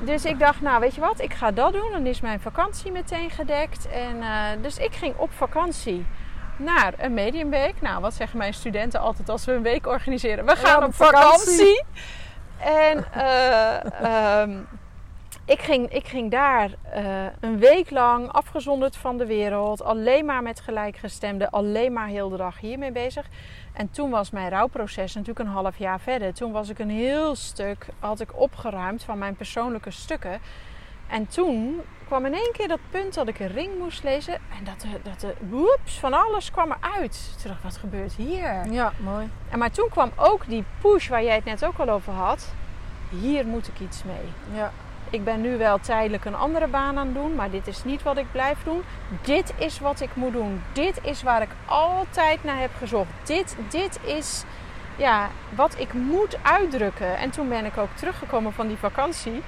[0.00, 1.90] Dus ik dacht, nou weet je wat, ik ga dat doen.
[1.92, 3.88] Dan is mijn vakantie meteen gedekt.
[3.88, 6.06] En, eh, dus ik ging op vakantie
[6.56, 7.80] naar een mediumweek.
[7.80, 10.44] Nou, wat zeggen mijn studenten altijd als we een week organiseren?
[10.44, 11.38] We gaan op op vakantie.
[11.38, 11.84] vakantie.
[12.64, 14.58] En eh, ehm,
[15.44, 17.04] ik, ging, ik ging daar eh,
[17.40, 19.82] een week lang afgezonderd van de wereld.
[19.82, 21.50] Alleen maar met gelijkgestemden.
[21.50, 23.26] Alleen maar heel de dag hiermee bezig.
[23.72, 26.34] En toen was mijn rouwproces natuurlijk een half jaar verder.
[26.34, 30.40] Toen was ik een heel stuk, had ik opgeruimd van mijn persoonlijke stukken.
[31.06, 34.34] En toen kwam in één keer dat punt dat ik een ring moest lezen.
[34.34, 37.34] En dat de, dat de woeps, van alles kwam eruit.
[37.42, 38.72] Toen dacht ik, wat gebeurt hier?
[38.72, 39.30] Ja, mooi.
[39.50, 42.52] En maar toen kwam ook die push waar jij het net ook al over had.
[43.08, 44.58] Hier moet ik iets mee.
[44.58, 44.72] Ja.
[45.10, 48.02] Ik ben nu wel tijdelijk een andere baan aan het doen, maar dit is niet
[48.02, 48.82] wat ik blijf doen.
[49.22, 50.62] Dit is wat ik moet doen.
[50.72, 53.10] Dit is waar ik altijd naar heb gezocht.
[53.24, 54.44] Dit, dit is
[54.96, 57.16] ja, wat ik moet uitdrukken.
[57.16, 59.42] En toen ben ik ook teruggekomen van die vakantie.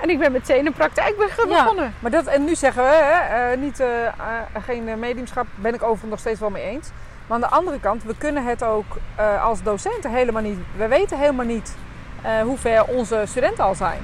[0.00, 1.62] En ik ben meteen een praktijk be- Ja.
[1.62, 1.94] begonnen.
[2.00, 4.12] Maar dat, en nu zeggen we, hè, eh, niet, eh, eh,
[4.64, 6.90] geen mediumschap, ben ik overigens nog steeds wel mee eens.
[7.26, 8.96] Maar aan de andere kant, we kunnen het ook
[9.42, 10.58] als docenten helemaal niet.
[10.76, 11.76] We weten helemaal niet
[12.42, 13.98] hoe ver onze studenten al zijn.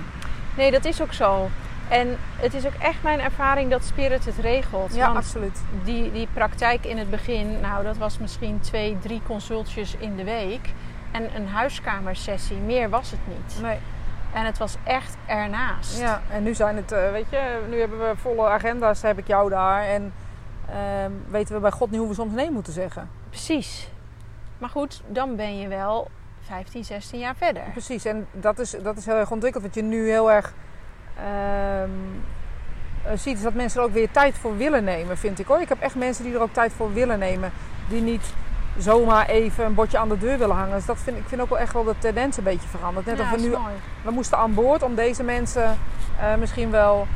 [0.56, 1.48] Nee, dat is ook zo.
[1.88, 4.94] En het is ook echt mijn ervaring dat Spirit het regelt.
[4.94, 5.60] Ja, absoluut.
[5.84, 10.24] die, die praktijk in het begin, nou dat was misschien twee, drie consultjes in de
[10.24, 10.68] week.
[11.10, 13.62] En een huiskamersessie, meer was het niet.
[13.62, 13.78] Nee.
[14.34, 15.98] En het was echt ernaast.
[15.98, 19.26] Ja, en nu zijn het, eh, weet je, nu hebben we volle agenda's, heb ik
[19.26, 19.84] jou daar.
[19.84, 20.12] En
[20.68, 23.10] ehm, weten we bij God niet hoe we soms nee moeten zeggen.
[23.28, 23.88] Precies.
[24.58, 27.62] Maar goed, dan ben je wel 15, 16 jaar verder.
[27.72, 29.64] Precies, en dat is, dat is heel erg ontwikkeld.
[29.64, 30.52] Wat je nu heel erg
[31.16, 31.90] ehm,
[33.02, 35.60] eh, ziet, is dat mensen er ook weer tijd voor willen nemen, vind ik hoor.
[35.60, 37.52] Ik heb echt mensen die er ook tijd voor willen nemen.
[37.88, 38.34] Die niet
[38.78, 40.74] zomaar even een bordje aan de deur willen hangen.
[40.74, 43.06] Dus dat vind, ik vind ook wel echt wel de tendens een beetje veranderd.
[43.06, 43.74] Net ja, of we nu mooi.
[44.02, 45.78] we moesten aan boord om deze mensen
[46.20, 47.06] eh, misschien wel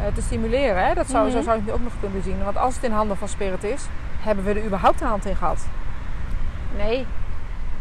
[0.00, 0.86] eh, te stimuleren.
[0.86, 0.94] Hè?
[0.94, 1.44] Dat zou, Zo Mhm.
[1.44, 2.44] zou je het ook nog kunnen zien.
[2.44, 3.82] Want als het in handen van Spirit is,
[4.20, 5.64] hebben we er überhaupt een hand in gehad?
[6.76, 7.06] Nee,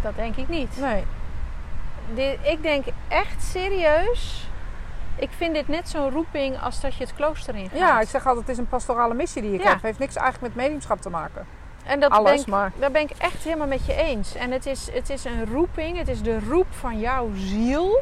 [0.01, 0.77] dat denk ik niet.
[0.79, 1.03] Nee.
[2.13, 4.47] Dit- ik denk echt serieus.
[5.15, 7.77] Ik vind dit net zo'n roeping als dat je het klooster in gaat.
[7.79, 9.61] Ja, ik zeg altijd, het is een pastorale missie die je Ja.
[9.61, 9.77] krijgt.
[9.81, 11.45] Het heeft niks eigenlijk met mediumschap te maken.
[11.83, 14.35] En dat Alles, ben ik, maar- daar ben ik echt helemaal met je eens.
[14.35, 18.01] En het is, het is een roeping, het is de roep van jouw ziel.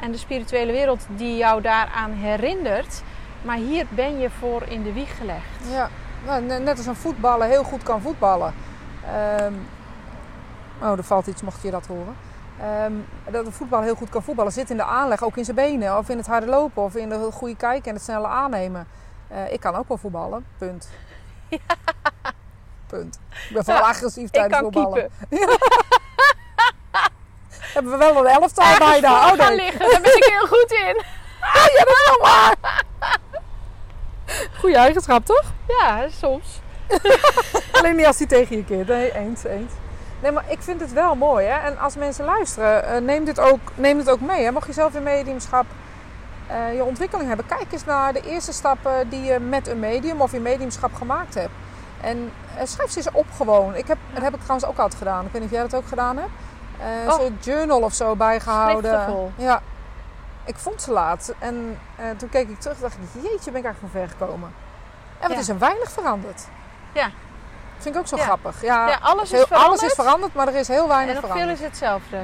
[0.00, 3.02] En de spirituele wereld die jou daaraan herinnert.
[3.42, 5.70] Maar hier ben je voor in de wieg gelegd.
[5.70, 5.88] Ja,
[6.26, 8.54] nou, ne- net als een voetballer heel goed kan voetballen.
[9.06, 9.52] Ehm,
[10.82, 12.16] oh, er valt iets, mocht je dat horen.
[12.60, 12.92] Ehm,
[13.30, 15.98] dat een voetballer heel goed kan voetballen zit in de aanleg, ook in zijn benen.
[15.98, 18.86] Of in het harde lopen, of in de goede kijken en het snelle aannemen.
[19.28, 20.88] Eh, ik kan ook wel voetballen, punt.
[22.86, 23.18] Punt.
[23.48, 25.10] Ik ben vooral Ja, agressief tijdens voetballen.
[27.74, 29.12] Hebben we wel een elftal bijna.
[29.12, 31.02] Oh gaan nee, liggen, daar ben ik heel goed in.
[34.60, 35.52] goede eigenschap toch?
[35.68, 36.60] Ja, soms.
[37.72, 38.88] Alleen niet als hij tegen je keert.
[38.88, 39.72] Nee, eens, eens.
[40.22, 41.46] Nee, maar ik vind het wel mooi.
[41.46, 41.58] Hè?
[41.58, 44.44] En als mensen luisteren, eh, neem, dit ook, neem dit ook mee.
[44.44, 44.50] Hè?
[44.50, 45.66] Mocht je zelf in mediumschap
[46.46, 50.20] eh, je ontwikkeling hebben, kijk eens naar de eerste stappen die je met een medium
[50.20, 51.50] of in mediumschap gemaakt hebt.
[52.00, 53.74] En eh, schrijf ze eens op gewoon.
[53.74, 55.26] Ik heb, dat heb ik trouwens ook altijd gedaan.
[55.26, 56.30] Ik weet niet of jij dat ook gedaan hebt.
[57.08, 57.12] Oh.
[57.14, 58.90] soort journal of zo bijgehouden.
[58.92, 59.32] Schriftenvol.
[59.36, 59.60] Ja.
[60.44, 61.34] Ik vond ze laat.
[61.38, 64.08] En eh, toen keek ik terug en dacht ik, jeetje, ben ik eigenlijk van ver
[64.08, 64.52] gekomen.
[65.18, 65.38] En wat Ja.
[65.38, 66.46] is er weinig veranderd.
[66.92, 67.10] Ja.
[67.78, 68.22] Vind ik ook zo Ja.
[68.22, 68.62] grappig.
[68.62, 69.82] Ja, Ja, alles is heel- alles veranderd.
[69.82, 71.58] is veranderd, maar er is heel En weinig nog veel veranderd.
[71.60, 72.16] is hetzelfde.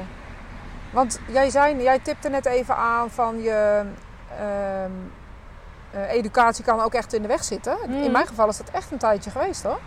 [0.91, 3.81] Want jij, zei, jij tipte net even aan van je
[4.39, 4.91] ehm,
[5.93, 7.77] eh, educatie kan ook echt in de weg zitten.
[7.87, 8.11] In Mhm.
[8.11, 9.79] mijn geval is dat echt een tijdje geweest hoor.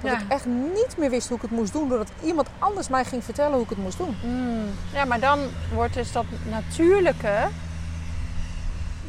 [0.00, 0.18] Dat Ja.
[0.20, 1.88] ik echt niet meer wist hoe ik het moest doen.
[1.88, 4.16] Doordat iemand anders mij ging vertellen hoe ik het moest doen.
[4.24, 4.64] Mm.
[4.92, 5.38] Ja, maar dan
[5.74, 7.48] wordt dus dat natuurlijke.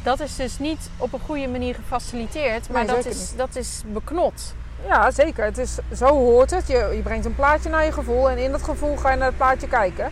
[0.02, 3.32] Dat is dus niet op een goede manier gefaciliteerd, maar Nee, dat, is, niet.
[3.36, 4.54] dat is beknot.
[4.88, 5.44] Ja, zeker.
[5.44, 6.66] Het is, zo hoort het.
[6.66, 9.26] Je, je brengt een plaatje naar je gevoel en in dat gevoel ga je naar
[9.26, 10.10] het plaatje kijken.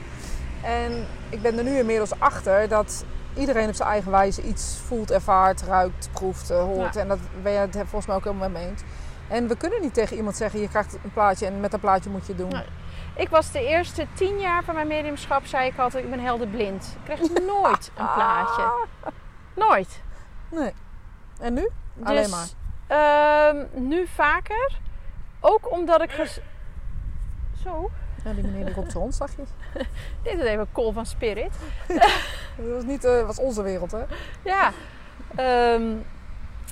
[0.62, 3.04] En ik ben er nu inmiddels achter dat
[3.37, 6.94] iedereen op zijn eigen wijze iets voelt, ervaart, ruikt, proeft, eh, hoort.
[6.94, 7.01] Ja.
[7.01, 8.83] En dat ben je het volgens mij ook helemaal mee eens.
[9.29, 12.11] En we kunnen niet tegen iemand zeggen, je krijgt een plaatje en met dat plaatje
[12.11, 12.49] moet je het doen.
[12.51, 12.64] Nee.
[13.16, 16.47] Ik was de eerste tien jaar van mijn mediumschap, zei ik altijd, ik ben helder
[16.47, 16.97] blind.
[17.05, 18.73] Ik kreeg nooit een plaatje.
[19.55, 20.03] Nooit.
[20.51, 20.73] Nee.
[21.40, 21.68] En nu?
[21.94, 22.47] Dus, Alleen maar.
[22.87, 24.79] ehm, nu vaker.
[25.40, 26.40] Ook omdat ik...
[27.64, 27.90] Zo,
[28.25, 29.43] Ja, die meneer die roept zijn hond, zag je?
[30.23, 31.53] dit is even call van Spirit.
[32.57, 34.03] Dat was, niet, eh, was onze wereld, hè?
[34.45, 34.73] Ja.
[35.37, 35.83] Ehm,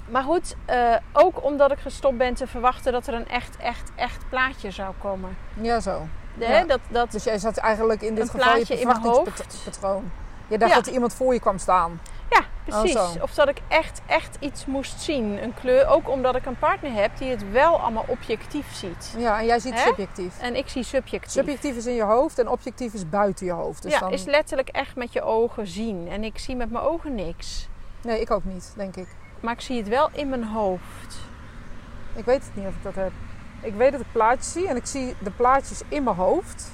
[0.09, 3.91] Maar goed, eh, ook omdat ik gestopt ben te verwachten dat er een echt, echt,
[3.97, 5.37] echt plaatje zou komen.
[5.61, 6.07] Ja, zo.
[6.38, 6.51] De- Ja.
[6.51, 10.11] hè, dat, dat, Dus jij zat eigenlijk in dit geval je plaatje in mijn verwachtingspatroon.
[10.49, 10.77] Je dacht Ja.
[10.77, 12.01] dat er iemand voor je kwam staan.
[12.33, 12.97] Ja, precies.
[12.97, 15.42] Oh, of dat ik echt, echt iets moest zien.
[15.42, 15.87] Een kleur.
[15.87, 19.14] Ook omdat ik een partner heb die het wel allemaal objectief ziet.
[19.16, 19.81] Ja, en jij ziet Hè?
[19.81, 20.38] subjectief.
[20.40, 21.33] En ik zie subjectief.
[21.33, 23.83] Subjectief is in je hoofd en objectief is buiten je hoofd.
[23.83, 24.12] Dus ja, dan...
[24.12, 26.09] is letterlijk echt met je ogen zien.
[26.09, 27.68] En ik zie met mijn ogen niks.
[28.03, 29.09] Nee, ik ook niet, denk ik.
[29.40, 31.18] Maar ik zie het wel in mijn hoofd.
[32.14, 33.12] Ik weet het niet of ik dat heb.
[33.61, 36.71] Ik weet dat ik plaatjes zie en ik zie de plaatjes in mijn hoofd.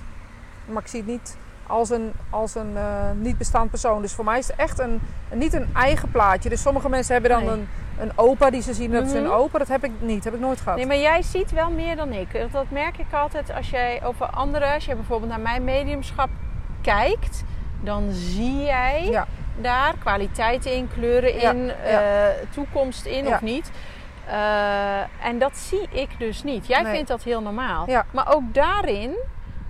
[0.67, 1.37] Maar ik zie het niet
[1.69, 4.03] als een, als een eh, niet bestaand persoon.
[4.03, 5.01] Dus voor mij is het echt een,
[5.33, 6.49] niet een eigen plaatje.
[6.49, 7.51] Dus sommige mensen hebben dan Nee.
[7.53, 9.59] een, een opa die ze zien dat ze een opa.
[9.59, 10.77] Dat heb ik niet, heb ik nooit gehad.
[10.79, 12.47] Nee, maar jij ziet wel meer dan ik.
[12.53, 16.29] Dat- merk ik altijd als jij over anderen, als je bijvoorbeeld naar mijn mediumschap
[16.83, 17.45] kijkt,
[17.81, 19.27] dan zie jij Ja.
[19.61, 21.73] daar kwaliteiten in, kleuren in, ja.
[21.75, 23.71] eh, toekomst in of niet.
[24.27, 26.67] Eh, en dat zie ik dus niet.
[26.67, 26.93] Jij Nee.
[26.95, 27.85] vindt dat heel normaal.
[27.91, 28.05] Ja.
[28.11, 29.11] Maar ook daarin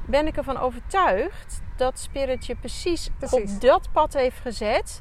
[0.07, 3.53] ben ik ervan overtuigd dat Spirit je precies, Precies.
[3.55, 5.01] op dat pad heeft gezet.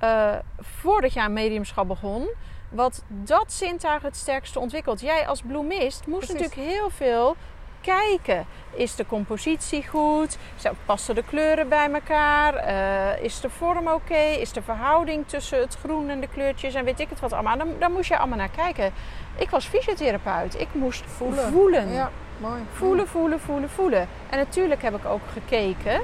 [0.00, 2.28] eh, voordat je aan mediumschap begon.
[2.68, 5.00] Wat dat zintuig het sterkste ontwikkelt.
[5.00, 6.42] Jij als bloemist moest Precies.
[6.46, 7.36] natuurlijk heel veel
[7.80, 8.46] kijken.
[8.74, 10.36] Is de compositie goed?
[10.84, 12.54] Passen de kleuren bij elkaar?
[12.54, 14.16] Eh, is de vorm oké?
[14.18, 17.58] Is de verhouding tussen het groen en de kleurtjes en weet ik het wat allemaal?
[17.58, 18.92] Dan, daar moest je allemaal naar kijken.
[19.36, 20.60] Ik was fysiotherapeut.
[20.60, 21.52] Ik moest voelen.
[21.52, 21.92] voelen.
[21.92, 22.62] Ja, mooi.
[22.72, 24.08] Voelen, voelen, voelen, voelen.
[24.30, 26.00] En natuurlijk heb ik ook gekeken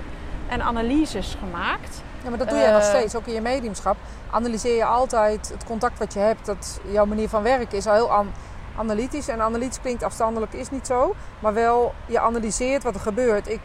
[0.48, 2.02] en analyses gemaakt.
[2.22, 3.96] Ja, maar dat doe jij nog Eh, steeds, ook in je mediumschap.
[4.30, 6.46] Analyseer je altijd het contact wat je hebt.
[6.46, 8.32] Dat jouw manier van werken is al heel an-
[8.76, 9.28] analytisch.
[9.28, 11.14] En analytisch klinkt afstandelijk, is niet zo.
[11.40, 13.48] Maar wel, je analyseert wat er gebeurt.
[13.48, 13.60] Ik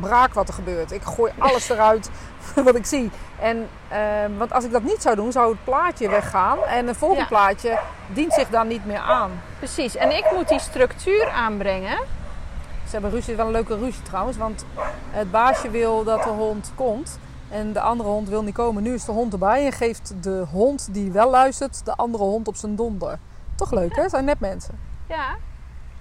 [0.00, 0.92] braak wat er gebeurt.
[0.92, 2.10] Ik gooi alles eruit
[2.64, 3.10] wat ik zie.
[3.40, 6.58] En, ehm, want als ik dat niet zou doen, zou het plaatje weggaan.
[6.58, 7.26] En een volgend Ja.
[7.26, 7.78] plaatje
[8.12, 9.30] dient zich dan niet meer aan.
[9.58, 9.96] Precies.
[9.96, 11.98] En ik moet die structuur aanbrengen.
[12.86, 14.36] Ze hebben ruzie, wel een leuke ruzie trouwens.
[14.36, 14.64] Want
[15.10, 17.18] het baasje wil dat de hond komt.
[17.50, 18.82] En de andere hond wil niet komen.
[18.82, 22.48] Nu is de hond erbij en geeft de hond die wel luistert de andere hond
[22.48, 23.18] op zijn donder.
[23.54, 24.02] Toch leuk hè?
[24.02, 24.78] Het zijn net mensen.
[25.08, 25.36] Ja.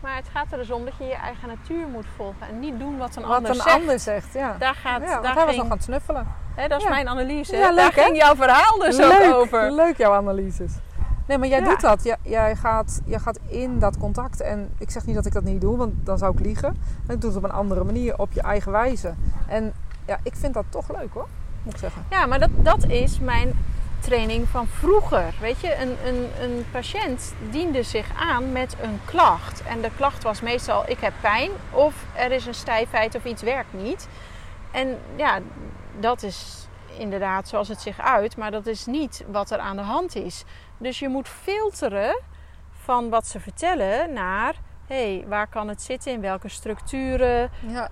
[0.05, 2.47] Maar het gaat er dus om dat je je eigen natuur moet volgen.
[2.47, 3.75] En niet doen wat een Wat ander een zegt.
[3.75, 4.55] ander zegt, ja.
[4.59, 6.27] Daar gaat, ja daar hij was ging, nog aan het snuffelen.
[6.55, 6.89] hè, dat is Ja.
[6.89, 7.55] mijn analyse.
[7.57, 8.01] Ja, leuk, daar hè?
[8.03, 9.71] ging jouw verhaal dus leuk, ook over.
[9.71, 10.71] leuk jouw analyses.
[11.27, 12.03] Nee, maar jij doet dat.
[12.03, 14.41] Jij, jij, gaat, jij gaat in dat contact.
[14.41, 16.77] En ik zeg niet dat ik dat niet doe, want dan zou ik liegen.
[17.05, 19.13] Maar ik doe het op een andere manier, op je eigen wijze.
[19.47, 19.73] En
[20.07, 21.27] ja, ik vind dat toch leuk hoor,
[21.63, 22.05] moet ik zeggen.
[22.09, 23.53] Ja, maar dat, dat is mijn
[23.99, 25.34] training van vroeger.
[25.39, 29.63] Weet je, een, een, een patiënt diende zich aan met een klacht.
[29.63, 33.41] En de klacht was meestal: ik heb pijn, of er is een stijfheid of iets
[33.41, 34.08] werkt niet.
[34.71, 35.39] En ja,
[35.99, 39.81] dat is inderdaad zoals het zich uit, maar dat is niet wat er aan de
[39.81, 40.43] hand is.
[40.77, 42.21] Dus je moet filteren
[42.71, 44.53] van wat ze vertellen naar:
[44.88, 47.51] hé, hey, waar kan het zitten, in welke structuren.
[47.67, 47.88] Ja.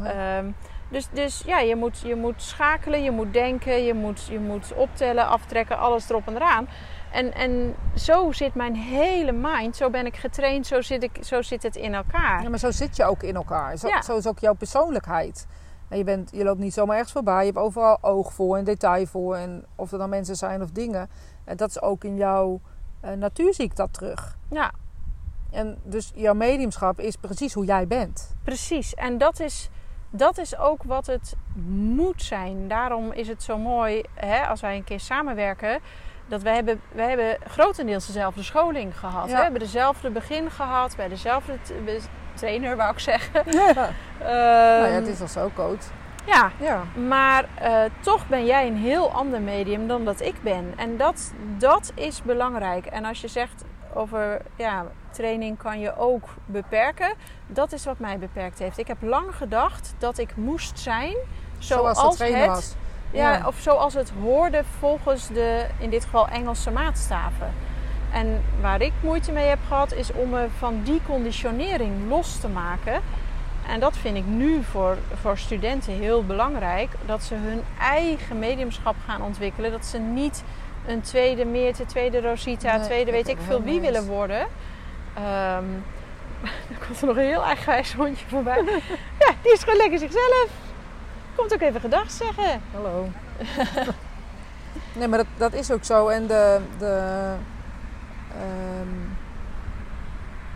[0.00, 0.54] Mooi.
[0.90, 4.72] Dus, dus ja, je moet, je moet schakelen, je moet denken, je moet, je moet
[4.74, 6.68] optellen, aftrekken, alles erop en eraan.
[7.12, 11.42] En, en zo zit mijn hele mind, zo ben ik getraind, zo zit, ik, zo
[11.42, 12.42] zit het in elkaar.
[12.42, 13.76] Ja, maar zo zit je ook in elkaar.
[13.76, 14.02] Zo, Ja.
[14.02, 15.46] zo is ook jouw persoonlijkheid.
[15.88, 17.38] En je, bent, je loopt niet zomaar ergens voorbij.
[17.40, 19.36] Je hebt overal oog voor en detail voor.
[19.36, 21.10] En of er dan mensen zijn of dingen.
[21.44, 22.60] En dat is ook in jouw
[23.00, 24.36] eh, natuur zie ik dat terug.
[24.50, 24.72] Ja,
[25.50, 28.34] En dus jouw mediumschap is precies hoe jij bent.
[28.44, 28.94] precies.
[28.94, 29.68] En dat is,
[30.10, 31.34] dat is ook wat het
[31.68, 32.68] moet zijn.
[32.68, 35.78] Daarom is het zo mooi hè, als wij een keer samenwerken.
[36.28, 39.28] Dat wij hebben, wij hebben grotendeels dezelfde scholing gehad.
[39.28, 39.36] Ja.
[39.36, 41.52] We hebben dezelfde begin gehad, bij dezelfde
[42.34, 43.42] trainer, wou ik zeggen.
[43.50, 43.72] Ja.
[43.72, 45.84] nou ja, Ehm, het is al zo, coach.
[46.26, 46.82] ja, Ja.
[47.08, 50.72] Maar eh, toch ben jij een heel ander medium dan dat ik ben.
[50.76, 52.86] En dat, dat is belangrijk.
[52.86, 57.12] En als je zegt over ja, training kan je ook beperken.
[57.46, 58.78] Dat is wat mij beperkt heeft.
[58.78, 61.16] Ik heb lang gedacht dat ik moest zijn
[61.58, 62.74] zoals, het, was.
[63.12, 63.46] Ja, Ja.
[63.46, 67.52] Of zoals het hoorde volgens de, in dit geval Engelse maatstaven.
[68.12, 72.48] En waar ik moeite mee heb gehad, is om me van die conditionering los te
[72.48, 73.00] maken.
[73.68, 76.90] En dat vind ik nu voor, voor studenten heel belangrijk.
[77.06, 79.70] Dat ze hun eigen mediumschap gaan ontwikkelen.
[79.70, 80.42] Dat ze niet
[80.90, 84.46] een tweede Meerte, tweede Rosita, Nee, tweede weet ik veel wie willen worden.
[85.14, 85.64] Ehm
[86.72, 88.64] er komt er nog een heel eigenwijs hondje voorbij.
[89.24, 90.48] ja, die is gewoon lekker zichzelf.
[91.36, 92.60] Komt ook even gedag zeggen.
[92.74, 93.08] Hallo.
[94.98, 96.08] nee, maar dat, dat is ook zo.
[96.08, 97.32] En de, de,
[98.32, 98.88] ehm,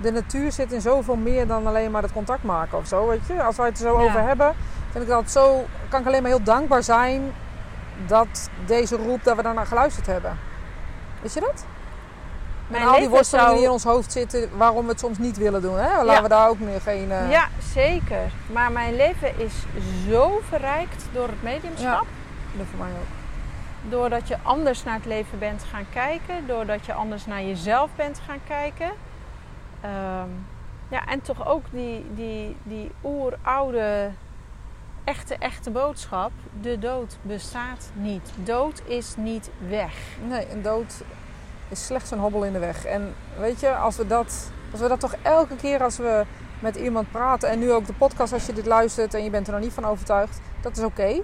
[0.01, 3.07] de natuur zit in zoveel meer dan alleen maar het contact maken of zo.
[3.09, 3.43] Weet je?
[3.43, 4.05] Als wij het er zo Ja.
[4.05, 4.55] over hebben,
[4.91, 7.33] vind ik dat zo, kan ik alleen maar heel dankbaar zijn
[8.07, 10.39] dat deze roep, dat we daarnaar geluisterd hebben.
[11.23, 11.65] Weet je dat?
[12.67, 15.19] Mijn en al die worstelingen zou- die in ons hoofd zitten, waarom we het soms
[15.19, 15.77] niet willen doen.
[15.79, 15.89] Hè?
[15.97, 16.23] Laten Ja.
[16.23, 17.11] we daar ook meer geen...
[17.13, 18.31] eh, Ja, zeker.
[18.53, 19.55] Maar mijn leven is
[20.09, 22.07] zo verrijkt door het mediumschap.
[22.57, 23.91] Dat voor mij ook.
[23.91, 26.47] Doordat je anders naar het leven bent gaan kijken.
[26.47, 28.91] Doordat je anders naar jezelf bent gaan kijken.
[29.81, 30.29] Ehm,
[30.89, 34.11] ja, en toch ook die, die, die oeroude,
[35.05, 36.33] echte, echte boodschap.
[36.61, 38.31] De dood bestaat niet.
[38.37, 39.93] Dood is niet weg.
[40.29, 40.95] Nee, een dood
[41.69, 42.85] is slechts een hobbel in de weg.
[42.85, 46.25] En weet je, als we dat, als we dat toch elke keer als we
[46.59, 47.49] met iemand praten...
[47.49, 49.73] en nu ook de podcast als je dit luistert en je bent er nog niet
[49.73, 50.41] van overtuigd...
[50.61, 51.21] dat is oké.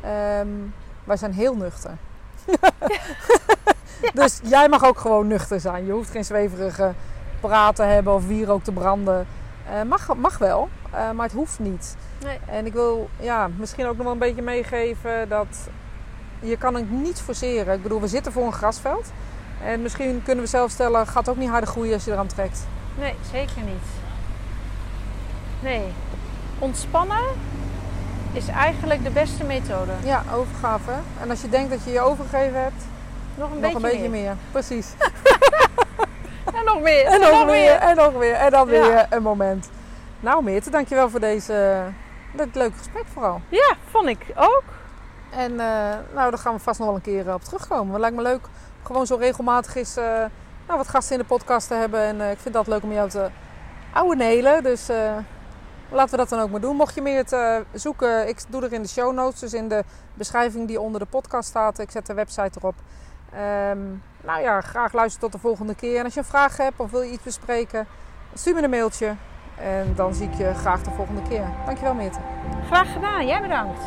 [0.00, 0.48] Ehm,
[1.04, 1.90] wij zijn heel nuchter.
[4.14, 5.86] Dus jij mag ook gewoon nuchter zijn.
[5.86, 6.94] Je hoeft geen zweverige
[7.40, 9.26] praat te hebben of wierook te branden.
[9.70, 11.96] Eh, mag, mag wel, eh, maar het hoeft niet.
[12.22, 12.38] Nee.
[12.46, 15.46] En ik wil ja, misschien ook nog wel een beetje meegeven dat
[16.40, 17.74] je kan het niet forceren.
[17.74, 19.12] Ik bedoel, we zitten voor een grasveld.
[19.64, 22.66] En misschien kunnen we zelf stellen, gaat ook niet harder groeien als je eraan trekt.
[22.98, 23.84] Nee, zeker niet.
[25.60, 25.82] Nee.
[26.58, 27.22] Ontspannen
[28.32, 29.92] is eigenlijk de beste methode.
[30.04, 30.92] Ja, overgave.
[31.22, 32.84] En als je denkt dat je je overgegeven hebt,
[33.34, 34.22] Nog een nog beetje, een beetje meer.
[34.22, 34.36] meer.
[34.50, 34.86] Precies.
[36.54, 37.04] En nog meer.
[37.04, 38.80] En nog weer, en nog weer, en dan Ja.
[38.80, 39.68] weer een moment.
[40.20, 41.84] Nou Meerte, dankjewel voor deze,
[42.32, 43.40] dit leuke gesprek vooral.
[43.48, 44.64] Ja, vond ik ook.
[45.30, 47.92] En eh, nou, daar gaan we vast nog wel een keer eh, op terugkomen.
[47.92, 48.48] Het lijkt me leuk,
[48.82, 50.24] gewoon zo regelmatig is, eh,
[50.66, 52.00] nou, wat gasten in de podcast te hebben.
[52.00, 53.30] En eh, ik vind dat leuk om jou te
[53.92, 54.62] ouwe nelen.
[54.62, 55.16] Dus eh,
[55.88, 56.76] laten we dat dan ook maar doen.
[56.76, 59.40] Mocht je meer te zoeken, ik doe er in de show notes.
[59.40, 61.78] Dus in de beschrijving die onder de podcast staat.
[61.78, 62.74] Ik zet de website erop.
[63.32, 63.78] Ehm,
[64.24, 65.98] nou ja, graag luister tot de volgende keer.
[65.98, 67.86] En als je een vraag hebt of wil je iets bespreken,
[68.34, 69.14] stuur me een mailtje.
[69.60, 71.46] En dan zie ik je graag de volgende keer.
[71.64, 72.18] Dankjewel Meerte.
[72.66, 73.26] Graag gedaan.
[73.26, 73.80] Jij bedankt.